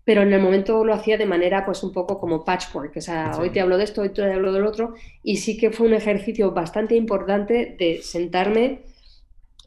pero 0.05 0.21
en 0.21 0.31
el 0.31 0.43
momento 0.43 0.85
lo 0.85 0.93
hacía 0.93 1.17
de 1.17 1.25
manera 1.25 1.65
pues 1.65 1.83
un 1.83 1.93
poco 1.93 2.21
como 2.21 2.45
patchwork, 2.45 2.95
o 2.99 3.01
sea, 3.01 3.39
hoy 3.39 3.49
te 3.49 3.63
hablo 3.63 3.79
de 3.79 3.85
esto, 3.85 4.03
hoy 4.03 4.11
te 4.11 4.23
hablo 4.23 4.53
del 4.53 4.67
otro, 4.67 4.95
y 5.23 5.39
sí 5.39 5.57
que 5.57 5.71
fue 5.71 5.87
un 5.87 5.95
ejercicio 5.95 6.51
bastante 6.53 6.95
importante 6.97 7.77
de 7.79 8.03
sentarme, 8.03 8.83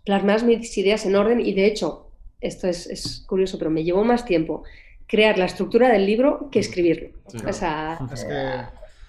plasmar 0.05 0.43
mis 0.43 0.77
ideas 0.77 1.03
en 1.07 1.15
orden 1.15 1.39
y 1.39 1.53
de 1.53 1.65
hecho, 1.65 2.11
esto 2.41 2.67
es, 2.67 3.23
curioso, 3.27 3.57
pero 3.57 3.71
me 3.71 3.83
llevó 3.83 4.03
más 4.03 4.23
tiempo 4.23 4.63
crear 5.07 5.39
la 5.39 5.45
estructura 5.45 5.89
del 5.89 6.05
libro 6.05 6.49
que 6.51 6.59
escribirlo. 6.59 7.09
O 7.47 7.53
sea, 7.53 7.97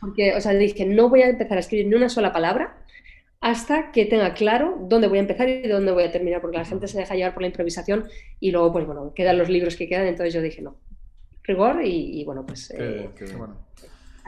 porque, 0.00 0.34
o 0.34 0.40
sea, 0.40 0.54
dije, 0.54 0.86
no 0.86 1.10
voy 1.10 1.20
a 1.20 1.28
empezar 1.28 1.58
a 1.58 1.60
escribir 1.60 1.88
ni 1.88 1.96
una 1.96 2.08
sola 2.08 2.32
palabra, 2.32 2.78
hasta 3.40 3.92
que 3.92 4.04
tenga 4.04 4.34
claro 4.34 4.76
dónde 4.80 5.08
voy 5.08 5.18
a 5.18 5.20
empezar 5.22 5.48
y 5.48 5.66
dónde 5.68 5.92
voy 5.92 6.04
a 6.04 6.10
terminar, 6.10 6.40
porque 6.40 6.58
la 6.58 6.64
gente 6.64 6.88
se 6.88 6.98
deja 6.98 7.14
llevar 7.14 7.34
por 7.34 7.42
la 7.42 7.48
improvisación 7.48 8.08
y 8.40 8.50
luego, 8.50 8.72
pues 8.72 8.86
bueno, 8.86 9.12
quedan 9.14 9.38
los 9.38 9.48
libros 9.48 9.76
que 9.76 9.88
quedan, 9.88 10.06
entonces 10.06 10.34
yo 10.34 10.42
dije, 10.42 10.62
no, 10.62 10.76
rigor 11.44 11.80
y, 11.84 12.24
bueno, 12.24 12.44
pues... 12.44 12.70
Eh, 12.76 13.08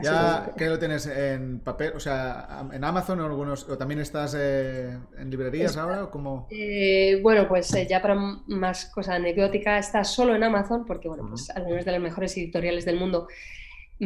¿Ya 0.03 0.53
que 0.57 0.67
lo 0.67 0.79
tienes 0.79 1.07
en 1.07 1.61
papel? 1.61 1.93
O 1.95 2.01
sea, 2.01 2.67
en 2.73 2.85
Amazon 2.85 3.21
o, 3.21 3.27
algunos, 3.27 3.69
o 3.69 3.77
también 3.77 4.01
estás 4.01 4.35
eh, 4.39 4.99
en 5.19 5.31
librerías 5.31 5.77
ahora? 5.77 6.05
¿o 6.05 6.11
cómo? 6.11 6.49
Eh, 6.51 7.21
bueno, 7.23 7.47
pues 7.49 7.73
eh, 7.75 7.87
ya 7.89 8.01
para 8.01 8.15
más 8.15 8.87
cosa 8.87 9.15
anecdótica, 9.15 9.79
está 9.79 10.05
solo 10.05 10.35
en 10.35 10.43
Amazon, 10.43 10.85
porque 10.85 11.09
bueno, 11.09 11.27
pues 11.29 11.51
algunos 11.51 11.85
de 11.85 11.93
las 11.93 12.01
mejores 12.01 12.37
editoriales 12.37 12.85
del 12.85 12.97
mundo 12.97 13.29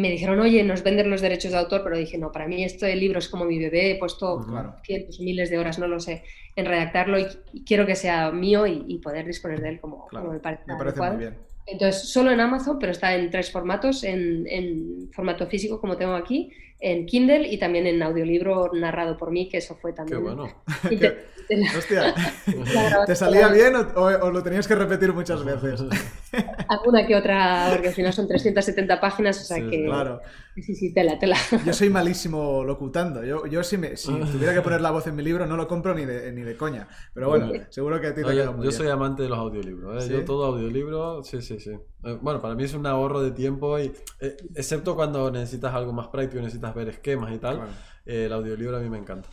me 0.01 0.11
dijeron, 0.11 0.41
oye, 0.41 0.63
nos 0.65 0.83
venden 0.83 1.09
los 1.09 1.21
derechos 1.21 1.53
de 1.53 1.59
autor, 1.59 1.83
pero 1.85 1.97
dije, 1.97 2.19
no, 2.19 2.33
para 2.33 2.49
mí 2.49 2.65
este 2.65 2.95
libro 2.97 3.21
es 3.21 3.29
como 3.29 3.45
mi 3.45 3.59
bebé, 3.59 3.93
he 3.93 3.99
puesto 3.99 4.45
cientos, 4.83 5.21
miles 5.21 5.51
de 5.51 5.59
horas, 5.59 5.79
no 5.79 5.87
lo 5.87 6.01
sé, 6.01 6.25
en 6.57 6.67
redactarlo 6.67 7.19
y, 7.19 7.27
quiero 7.65 7.87
que 7.87 7.95
sea 7.95 8.31
mío 8.33 8.67
y, 8.67 8.99
poder 8.99 9.25
disponer 9.25 9.61
de 9.61 9.69
él 9.71 9.81
como, 9.81 10.09
me 10.13 10.41
parece. 10.41 10.65
Me 10.67 10.77
parece 10.77 11.01
muy 11.01 11.17
bien. 11.17 11.37
Entonces, 11.67 12.09
solo 12.11 12.31
en 12.31 12.41
Amazon, 12.41 12.79
pero 12.79 12.93
está 12.93 13.15
en 13.15 13.31
tres 13.31 13.51
formatos, 13.51 14.05
en, 14.05 15.11
formato 15.13 15.47
físico 15.47 15.81
como 15.81 15.97
tengo 15.97 16.15
aquí, 16.15 16.51
en 16.81 17.07
Kindle 17.07 17.49
y 17.49 17.59
también 17.59 17.87
en 17.87 18.03
audiolibro 18.03 18.71
narrado 18.73 19.17
por 19.17 19.31
mí, 19.31 19.49
que 19.49 19.59
eso 19.59 19.75
fue 19.75 19.93
también... 19.93 20.19
Qué 20.21 20.25
bueno. 20.25 20.53
Hostia, 21.77 22.15
¿te 23.07 23.15
salía 23.15 23.49
bien 23.49 23.75
o, 23.77 24.31
lo 24.31 24.43
tenías 24.43 24.67
que 24.67 24.75
repetir 24.75 25.13
muchas 25.13 25.45
veces? 25.45 25.83
Alguna 26.69 27.07
que 27.07 27.15
otra, 27.15 27.69
porque 27.71 27.89
al 27.89 27.95
final 27.95 28.13
son 28.15 28.27
370 28.27 29.01
páginas, 29.01 29.41
o 29.43 29.45
sea 29.45 29.59
que... 29.59 29.85
Claro. 29.85 30.21
Sí, 30.55 30.75
sí, 30.75 30.95
tela, 30.95 31.19
tela. 31.19 31.37
Yo 31.67 31.73
soy 31.73 31.91
malísimo 31.91 32.63
locutando. 32.65 33.25
Yo, 33.25 33.47
yo 33.47 33.65
si, 33.65 33.77
me, 33.77 33.97
si 33.97 34.13
tuviera 34.13 34.55
que 34.55 34.63
poner 34.63 34.81
la 34.81 34.93
voz 34.93 35.07
en 35.07 35.17
mi 35.17 35.23
libro, 35.23 35.47
no 35.47 35.57
lo 35.57 35.67
compro 35.67 35.95
ni 35.95 36.05
de, 36.05 36.31
ni 36.33 36.43
de 36.43 36.57
coña. 36.57 36.87
Pero 37.13 37.29
bueno, 37.29 37.51
seguro 37.71 38.01
que 38.01 38.09
a 38.09 38.15
ti 38.15 38.23
te 38.23 38.33
queda 38.33 38.53
muy 38.53 38.65
Yo 38.65 38.71
soy 38.71 38.89
amante 38.89 39.25
de 39.25 39.29
los 39.29 39.39
audiolibros. 39.39 40.05
¿eh? 40.05 40.13
Yo 40.13 40.25
todo 40.25 40.45
audiolibro, 40.45 41.25
sí, 41.25 41.43
sí, 41.43 41.59
sí. 41.59 41.73
Eh, 42.05 42.19
bueno, 42.21 42.41
para 42.41 42.55
mí 42.55 42.63
es 42.65 42.75
un 42.75 42.87
ahorro 42.87 43.21
de 43.21 43.33
tiempo, 43.33 43.79
y 43.79 43.93
eh, 44.21 44.37
excepto 44.55 44.95
cuando 44.95 45.31
necesitas 45.31 45.75
algo 45.75 45.93
más 45.93 46.09
práctico, 46.09 46.41
necesitas 46.41 46.75
ver 46.75 46.89
esquemas 46.89 47.35
y 47.35 47.39
tal. 47.39 47.63
el 48.05 48.33
audiolibro 48.33 48.77
a 48.77 48.81
mí 48.81 48.89
me 48.89 48.99
encanta. 48.99 49.29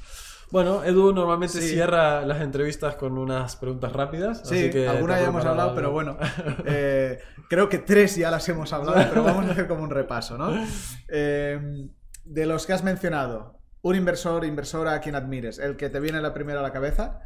Bueno, 0.52 0.84
Edu 0.84 1.14
normalmente 1.14 1.62
cierra 1.62 2.26
las 2.26 2.42
entrevistas 2.42 2.96
con 2.96 3.18
unas 3.18 3.56
preguntas 3.56 3.94
rápidas. 3.94 4.42
Sí, 4.44 4.70
algunas 4.86 5.22
ya 5.22 5.28
hemos 5.28 5.46
hablado, 5.46 5.74
pero 5.74 5.92
bueno, 5.92 6.18
eh, 6.66 7.20
creo 7.50 7.70
que 7.70 7.78
tres 7.78 8.18
ya 8.18 8.30
las 8.30 8.48
hemos 8.50 8.74
hablado, 8.74 8.96
pero 9.10 9.24
vamos 9.24 9.46
a 9.46 9.52
hacer 9.52 9.68
como 9.68 9.84
un 9.84 9.90
repaso, 9.90 10.38
¿no? 10.38 10.54
Eh, 11.08 11.88
de 12.26 12.46
los 12.46 12.66
que 12.66 12.74
has 12.74 12.84
mencionado, 12.84 13.62
un 13.82 13.96
inversor, 13.96 14.44
inversora 14.44 14.94
a 14.94 15.00
quien 15.00 15.16
admires, 15.16 15.58
el 15.58 15.78
que 15.78 15.90
te 15.90 16.02
viene 16.02 16.22
la 16.22 16.34
primera 16.34 16.60
a 16.60 16.64
la 16.64 16.74
cabeza. 16.74 17.22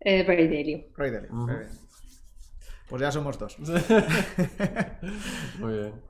Eh, 0.00 0.22
Ray 0.22 0.46
Dalio. 0.46 0.86
Ray 0.96 1.10
Dalio, 1.10 1.30
Pues 2.88 3.02
ya 3.02 3.10
somos 3.10 3.36
dos. 3.36 3.58
Muy 5.58 5.72
bien. 5.72 6.07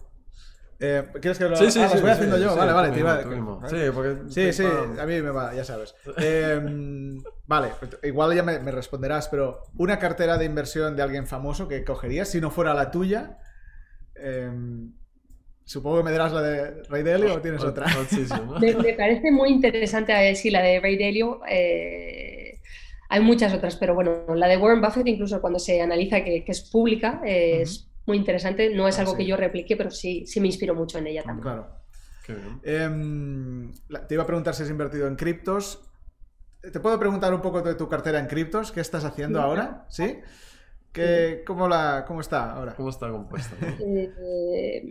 Eh, 0.80 1.04
¿Quieres 1.20 1.38
que 1.38 1.48
lo, 1.48 1.56
sí, 1.56 1.72
sí, 1.72 1.80
ah, 1.80 1.90
voy 2.00 2.10
haciendo 2.10 2.38
yo? 2.38 2.54
vale, 2.54 2.72
vale. 2.72 2.92
Sí, 3.68 3.76
porque... 3.92 4.30
sí, 4.30 4.52
sí, 4.52 4.64
a 4.64 5.06
mí 5.06 5.20
me 5.20 5.30
va, 5.30 5.52
ya 5.52 5.64
sabes. 5.64 5.94
Em, 6.18 7.20
vale, 7.46 7.70
igual 8.04 8.34
ya 8.34 8.44
me, 8.44 8.58
responderás, 8.70 9.28
pero 9.28 9.62
una 9.76 9.98
cartera 9.98 10.38
de 10.38 10.44
inversión 10.44 10.94
de 10.94 11.02
alguien 11.02 11.26
famoso 11.26 11.66
que 11.66 11.84
cogerías 11.84 12.28
si 12.28 12.40
no 12.40 12.50
fuera 12.50 12.74
la 12.74 12.92
tuya. 12.92 13.38
Em, 14.14 14.92
supongo 15.64 15.98
que 15.98 16.04
me 16.04 16.12
darás 16.12 16.32
la 16.32 16.42
de 16.42 16.82
Ray 16.84 17.02
Dalio 17.02 17.34
o 17.34 17.40
tienes 17.40 17.64
otra. 17.64 17.86
me, 18.60 18.74
me, 18.74 18.92
parece 18.94 19.32
muy 19.32 19.50
interesante 19.50 20.12
a 20.12 20.20
ver 20.20 20.36
si 20.36 20.50
la 20.50 20.62
de 20.62 20.78
Ray 20.78 20.96
Dalio. 20.96 21.40
Eh, 21.50 22.60
hay 23.08 23.20
muchas 23.20 23.52
otras, 23.52 23.74
pero 23.76 23.94
bueno, 23.94 24.26
la 24.34 24.46
de 24.46 24.58
Warren 24.58 24.80
Buffett, 24.80 25.08
incluso 25.08 25.40
cuando 25.40 25.58
se 25.58 25.80
analiza 25.80 26.22
que, 26.22 26.44
es 26.46 26.70
pública, 26.70 27.20
es 27.24 27.87
muy 28.08 28.16
interesante. 28.16 28.74
No 28.74 28.88
es 28.88 28.98
ah, 28.98 29.02
algo 29.02 29.16
que 29.16 29.24
yo 29.24 29.36
replique, 29.36 29.76
pero 29.76 29.90
sí, 29.90 30.26
sí 30.26 30.40
me 30.40 30.48
inspiro 30.48 30.74
mucho 30.74 30.98
en 30.98 31.06
ella 31.06 31.22
también. 31.22 31.42
Claro. 31.42 31.78
Em, 32.62 33.72
te 34.08 34.14
iba 34.14 34.22
a 34.22 34.26
preguntar 34.26 34.54
si 34.54 34.62
has 34.64 34.70
invertido 34.70 35.06
en 35.06 35.14
criptos. 35.14 35.84
¿Te 36.60 36.80
puedo 36.80 36.98
preguntar 36.98 37.32
un 37.32 37.40
poco 37.40 37.62
de 37.62 37.74
tu 37.74 37.88
cartera 37.88 38.18
en 38.18 38.26
criptos? 38.26 38.72
¿Qué 38.72 38.80
estás 38.80 39.04
haciendo 39.04 39.40
ahora? 39.40 39.86
¿Sí? 39.88 40.18
cómo, 41.46 41.68
la, 41.68 42.04
¿Cómo 42.08 42.20
está 42.20 42.52
ahora? 42.52 42.74
¿Cómo 42.74 42.88
está 42.88 43.08
compuesta? 43.10 43.56
Eh, 43.80 44.90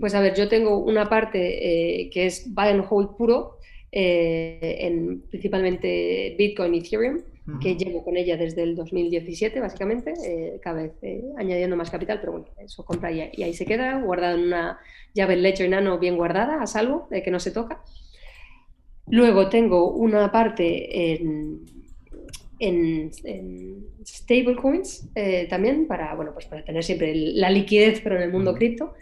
pues 0.00 0.14
a 0.14 0.20
ver, 0.20 0.34
yo 0.34 0.48
tengo 0.48 0.78
una 0.78 1.08
parte 1.08 2.00
eh, 2.02 2.10
que 2.10 2.26
es 2.26 2.52
buy 2.52 2.68
and 2.68 2.84
hold 2.88 3.16
puro, 3.16 3.58
eh, 3.92 4.78
en 4.80 5.20
principalmente 5.20 6.34
Bitcoin 6.36 6.74
y 6.74 6.78
Ethereum 6.78 7.22
que 7.60 7.76
llevo 7.76 8.02
con 8.02 8.16
ella 8.16 8.38
desde 8.38 8.62
el 8.62 8.74
2017, 8.74 9.60
básicamente, 9.60 10.14
eh, 10.24 10.60
cada 10.62 10.82
vez 10.82 10.92
eh, 11.02 11.22
añadiendo 11.36 11.76
más 11.76 11.90
capital, 11.90 12.18
pero 12.20 12.32
bueno, 12.32 12.46
eso 12.58 12.84
compra 12.84 13.12
y, 13.12 13.20
ahí 13.20 13.52
se 13.52 13.66
queda, 13.66 14.00
guardada 14.00 14.34
en 14.34 14.44
una 14.44 14.78
llave 15.12 15.36
Ledger 15.36 15.68
Nano 15.68 15.98
bien 15.98 16.16
guardada, 16.16 16.62
a 16.62 16.66
salvo, 16.66 17.06
de 17.10 17.22
que 17.22 17.30
no 17.30 17.38
se 17.38 17.50
toca. 17.50 17.82
Luego 19.08 19.50
tengo 19.50 19.92
una 19.92 20.32
parte 20.32 21.12
en, 21.12 21.66
en, 22.58 23.10
stablecoins 24.06 25.10
eh, 25.14 25.46
también, 25.50 25.86
para, 25.86 26.14
bueno, 26.14 26.32
pues 26.32 26.46
para 26.46 26.64
tener 26.64 26.82
siempre 26.82 27.14
la 27.14 27.50
liquidez, 27.50 28.00
pero 28.00 28.16
en 28.16 28.22
el 28.22 28.32
mundo 28.32 28.54
cripto. 28.54 28.94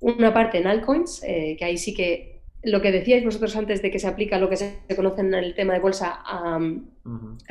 Una 0.00 0.34
parte 0.34 0.58
en 0.58 0.66
altcoins, 0.66 1.20
que 1.20 1.62
ahí 1.62 1.76
sí 1.76 1.94
que 1.94 2.39
lo 2.62 2.82
que 2.82 2.92
decíais 2.92 3.24
vosotros 3.24 3.56
antes 3.56 3.80
de 3.80 3.90
que 3.90 3.98
se 3.98 4.06
aplica 4.06 4.38
lo 4.38 4.50
que 4.50 4.56
se 4.56 4.80
conoce 4.94 5.22
en 5.22 5.32
el 5.32 5.54
tema 5.54 5.72
de 5.72 5.80
bolsa 5.80 6.20
a, 6.24 6.58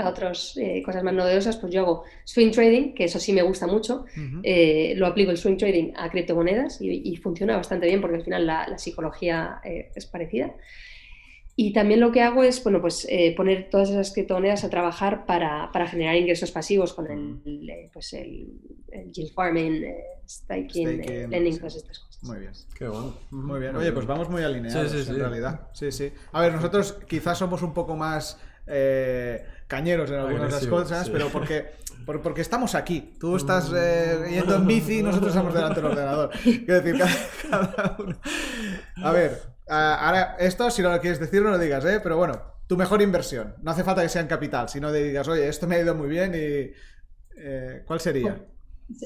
otras 0.05 0.55
eh, 0.57 0.83
cosas 0.83 1.03
más 1.03 1.13
novedosas, 1.13 1.57
pues 1.57 1.73
yo 1.73 1.81
hago 1.81 2.03
swing 2.23 2.51
trading, 2.51 2.93
que 2.93 3.05
eso 3.05 3.19
sí 3.19 3.33
me 3.33 3.41
gusta 3.41 3.65
mucho. 3.65 4.05
Eh, 4.43 4.93
lo 4.95 5.07
aplico 5.07 5.31
el 5.31 5.37
swing 5.37 5.57
trading 5.57 5.93
a 5.95 6.09
criptomonedas 6.09 6.79
y, 6.81 7.15
funciona 7.17 7.57
bastante 7.57 7.87
bien 7.87 8.01
porque 8.01 8.17
al 8.17 8.23
final 8.23 8.45
la, 8.45 8.77
psicología 8.77 9.59
eh, 9.63 9.91
es 9.95 10.05
parecida. 10.05 10.53
Y 11.61 11.73
también 11.73 11.99
lo 11.99 12.13
que 12.13 12.21
hago 12.21 12.41
es 12.41 12.63
bueno, 12.63 12.79
pues, 12.79 13.05
poner 13.35 13.69
todas 13.69 13.89
esas 13.89 14.13
criptomonedas 14.13 14.63
a 14.63 14.69
trabajar 14.69 15.25
para, 15.25 15.69
generar 15.87 16.15
ingresos 16.15 16.51
pasivos 16.51 16.93
con 16.93 17.11
el, 17.11 17.89
pues 17.91 18.13
el, 18.13 18.47
yield 19.11 19.33
farming, 19.33 19.83
staking, 20.25 21.01
lending, 21.29 21.57
todas 21.57 21.75
estas 21.75 21.99
cosas. 21.99 22.23
Muy 22.23 22.39
bien. 22.39 22.53
Qué 22.77 22.87
bueno. 22.87 23.13
Muy 23.31 23.59
bien. 23.59 23.75
Oye, 23.75 23.91
pues 23.91 24.05
vamos 24.05 24.29
muy 24.29 24.41
alineados 24.41 25.09
en 25.09 25.19
realidad. 25.19 25.67
Sí, 25.73 25.91
sí. 25.91 26.13
A 26.31 26.39
ver, 26.39 26.53
nosotros 26.53 26.93
quizás 27.05 27.37
somos 27.37 27.61
un 27.61 27.73
poco 27.73 27.97
más 27.97 28.39
eh, 28.65 29.43
cañeros 29.69 30.09
en 30.09 30.17
algunas 30.17 30.47
de 30.47 30.51
las 30.51 30.67
cosas, 30.67 31.09
pero 31.09 31.29
porque, 31.29 31.67
porque 32.05 32.41
estamos 32.41 32.75
aquí. 32.75 33.13
Tú 33.19 33.37
estás 33.37 33.71
eh, 33.73 34.27
yendo 34.31 34.55
en 34.55 34.67
bici 34.67 34.99
y 34.99 35.03
nosotros 35.03 35.29
estamos 35.29 35.53
delante 35.53 35.79
del 35.79 35.91
ordenador. 35.91 36.31
Quiero 36.43 36.81
decir, 36.81 37.01
cada, 37.49 37.95
uno. 37.99 38.19
A 38.97 39.11
ver, 39.11 39.39
ahora 39.67 40.35
esto, 40.39 40.69
si 40.71 40.81
no 40.81 40.91
lo 40.91 40.99
quieres 40.99 41.19
decir, 41.19 41.41
no 41.41 41.51
lo 41.51 41.59
digas, 41.59 41.85
¿eh? 41.85 41.99
Pero 42.01 42.17
bueno, 42.17 42.41
tu 42.67 42.75
mejor 42.75 43.01
inversión. 43.01 43.53
No 43.61 43.71
hace 43.71 43.83
falta 43.83 44.01
que 44.01 44.09
sea 44.09 44.23
en 44.23 44.27
capital, 44.27 44.67
sino 44.69 44.91
de 44.91 45.03
digas, 45.03 45.27
oye, 45.27 45.47
esto 45.47 45.67
me 45.67 45.75
ha 45.75 45.81
ido 45.81 45.95
muy 45.95 46.09
bien 46.09 46.33
y. 46.33 46.73
Eh, 47.41 47.83
¿Cuál 47.85 48.01
sería? 48.01 48.43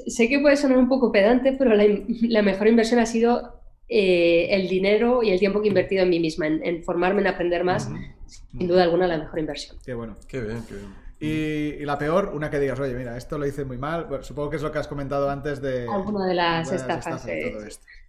Sé 0.08 0.30
que 0.30 0.39
puede 0.39 0.56
sonar 0.56 0.78
un 0.78 0.88
poco 0.88 1.12
pedante, 1.12 1.54
pero 1.60 1.76
la, 1.76 2.41
mejor 2.41 2.67
inversión 2.67 3.02
ha 3.02 3.06
sido 3.06 3.62
eh, 3.87 4.47
el 4.51 4.67
dinero 4.67 5.23
y 5.23 5.31
el 5.31 5.39
tiempo 5.39 5.61
que 5.61 5.67
he 5.67 5.69
invertido 5.69 6.03
en 6.03 6.09
mí 6.09 6.19
misma, 6.19 6.47
en, 6.47 6.83
formarme, 6.83 7.21
en 7.21 7.27
aprender 7.27 7.63
más. 7.63 7.89
Sin 8.25 8.67
duda 8.67 8.83
alguna, 8.83 9.07
la 9.07 9.17
mejor 9.17 9.39
inversión. 9.39 9.77
Qué 9.85 9.93
bueno. 9.93 10.17
Qué 10.27 10.41
bien, 10.41 10.63
qué 10.67 10.75
bien. 10.75 11.03
Y, 11.19 11.85
la 11.85 11.97
peor, 11.97 12.31
una 12.33 12.49
que 12.49 12.59
digas, 12.59 12.79
oye, 12.79 12.93
mira, 12.95 13.15
esto 13.15 13.37
lo 13.37 13.47
hice 13.47 13.63
muy 13.63 13.77
mal. 13.77 14.07
supongo 14.21 14.49
que 14.49 14.57
es 14.57 14.61
lo 14.61 14.71
que 14.71 14.79
has 14.79 14.87
comentado 14.87 15.29
antes 15.29 15.61
de. 15.61 15.87
Alguna 15.87 16.25
de 16.25 16.33
las 16.33 16.71
estafas. 16.71 17.25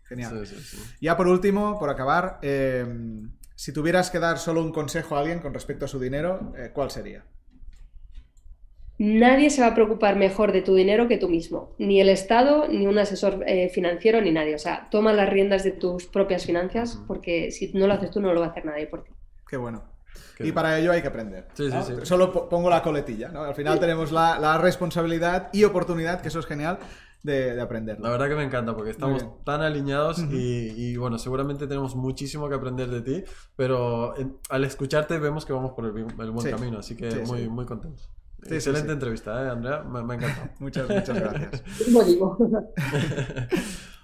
Genial. 0.08 0.44
Ya 1.00 1.16
por 1.16 1.28
último, 1.28 1.78
por 1.78 1.88
acabar, 1.88 2.38
eh, 2.42 2.84
si 3.54 3.72
tuvieras 3.72 4.10
que 4.10 4.18
dar 4.18 4.38
solo 4.38 4.60
un 4.60 4.72
consejo 4.72 5.16
a 5.16 5.20
alguien 5.20 5.38
con 5.38 5.54
respecto 5.54 5.84
a 5.84 5.88
su 5.88 5.98
dinero, 5.98 6.52
eh, 6.58 6.70
¿cuál 6.74 6.90
sería? 6.90 7.24
Nadie 8.98 9.50
se 9.50 9.60
va 9.60 9.68
a 9.68 9.74
preocupar 9.74 10.14
mejor 10.16 10.52
de 10.52 10.62
tu 10.62 10.74
dinero 10.74 11.08
que 11.08 11.18
tú 11.18 11.28
mismo, 11.28 11.74
ni 11.78 12.00
el 12.00 12.08
Estado, 12.08 12.68
ni 12.68 12.86
un 12.86 12.96
asesor 12.98 13.42
eh, 13.46 13.68
financiero, 13.68 14.20
ni 14.20 14.30
nadie. 14.30 14.54
O 14.54 14.58
sea, 14.58 14.88
toma 14.90 15.12
las 15.12 15.28
riendas 15.28 15.64
de 15.64 15.72
tus 15.72 16.06
propias 16.06 16.46
finanzas 16.46 17.00
porque 17.08 17.50
si 17.50 17.72
no 17.72 17.88
lo 17.88 17.94
haces 17.94 18.10
tú 18.10 18.20
no 18.20 18.32
lo 18.32 18.40
va 18.40 18.46
a 18.46 18.50
hacer 18.50 18.64
nadie 18.64 18.86
por 18.86 19.02
ti. 19.02 19.10
Qué 19.48 19.56
bueno. 19.56 19.82
y 20.38 20.52
para 20.52 20.78
ello 20.78 20.92
hay 20.92 21.02
que 21.02 21.08
aprender. 21.08 21.48
Solo 22.04 22.48
pongo 22.48 22.70
la 22.70 22.82
coletilla. 22.82 23.30
¿no? 23.30 23.42
Al 23.42 23.54
final 23.54 23.80
tenemos 23.80 24.12
la, 24.12 24.58
responsabilidad 24.58 25.48
y 25.52 25.64
oportunidad, 25.64 26.20
que 26.20 26.28
eso 26.28 26.38
es 26.38 26.46
genial, 26.46 26.78
de, 27.24 27.60
aprender. 27.60 27.98
La 27.98 28.10
verdad 28.10 28.28
que 28.28 28.36
me 28.36 28.44
encanta 28.44 28.76
porque 28.76 28.92
estamos 28.92 29.26
tan 29.42 29.60
alineados 29.62 30.20
y, 30.30 30.96
bueno, 30.96 31.18
seguramente 31.18 31.66
tenemos 31.66 31.96
muchísimo 31.96 32.48
que 32.48 32.54
aprender 32.54 32.88
de 32.90 33.00
ti, 33.00 33.24
pero 33.56 34.14
al 34.50 34.64
escucharte 34.64 35.18
vemos 35.18 35.44
que 35.44 35.52
vamos 35.52 35.72
por 35.72 35.84
el, 35.84 35.92
buen 36.30 36.48
camino, 36.48 36.78
así 36.78 36.94
que 36.94 37.10
muy, 37.26 37.48
muy 37.48 37.66
contentos. 37.66 38.08
Excelente 38.50 38.92
entrevista, 38.92 39.44
¿eh, 39.44 39.50
Andrea? 39.50 39.82
Me, 39.82 40.02
me 40.02 40.14
encantado. 40.14 40.48
muchas, 40.58 40.88
muchas 40.88 41.20
gracias. 41.20 41.62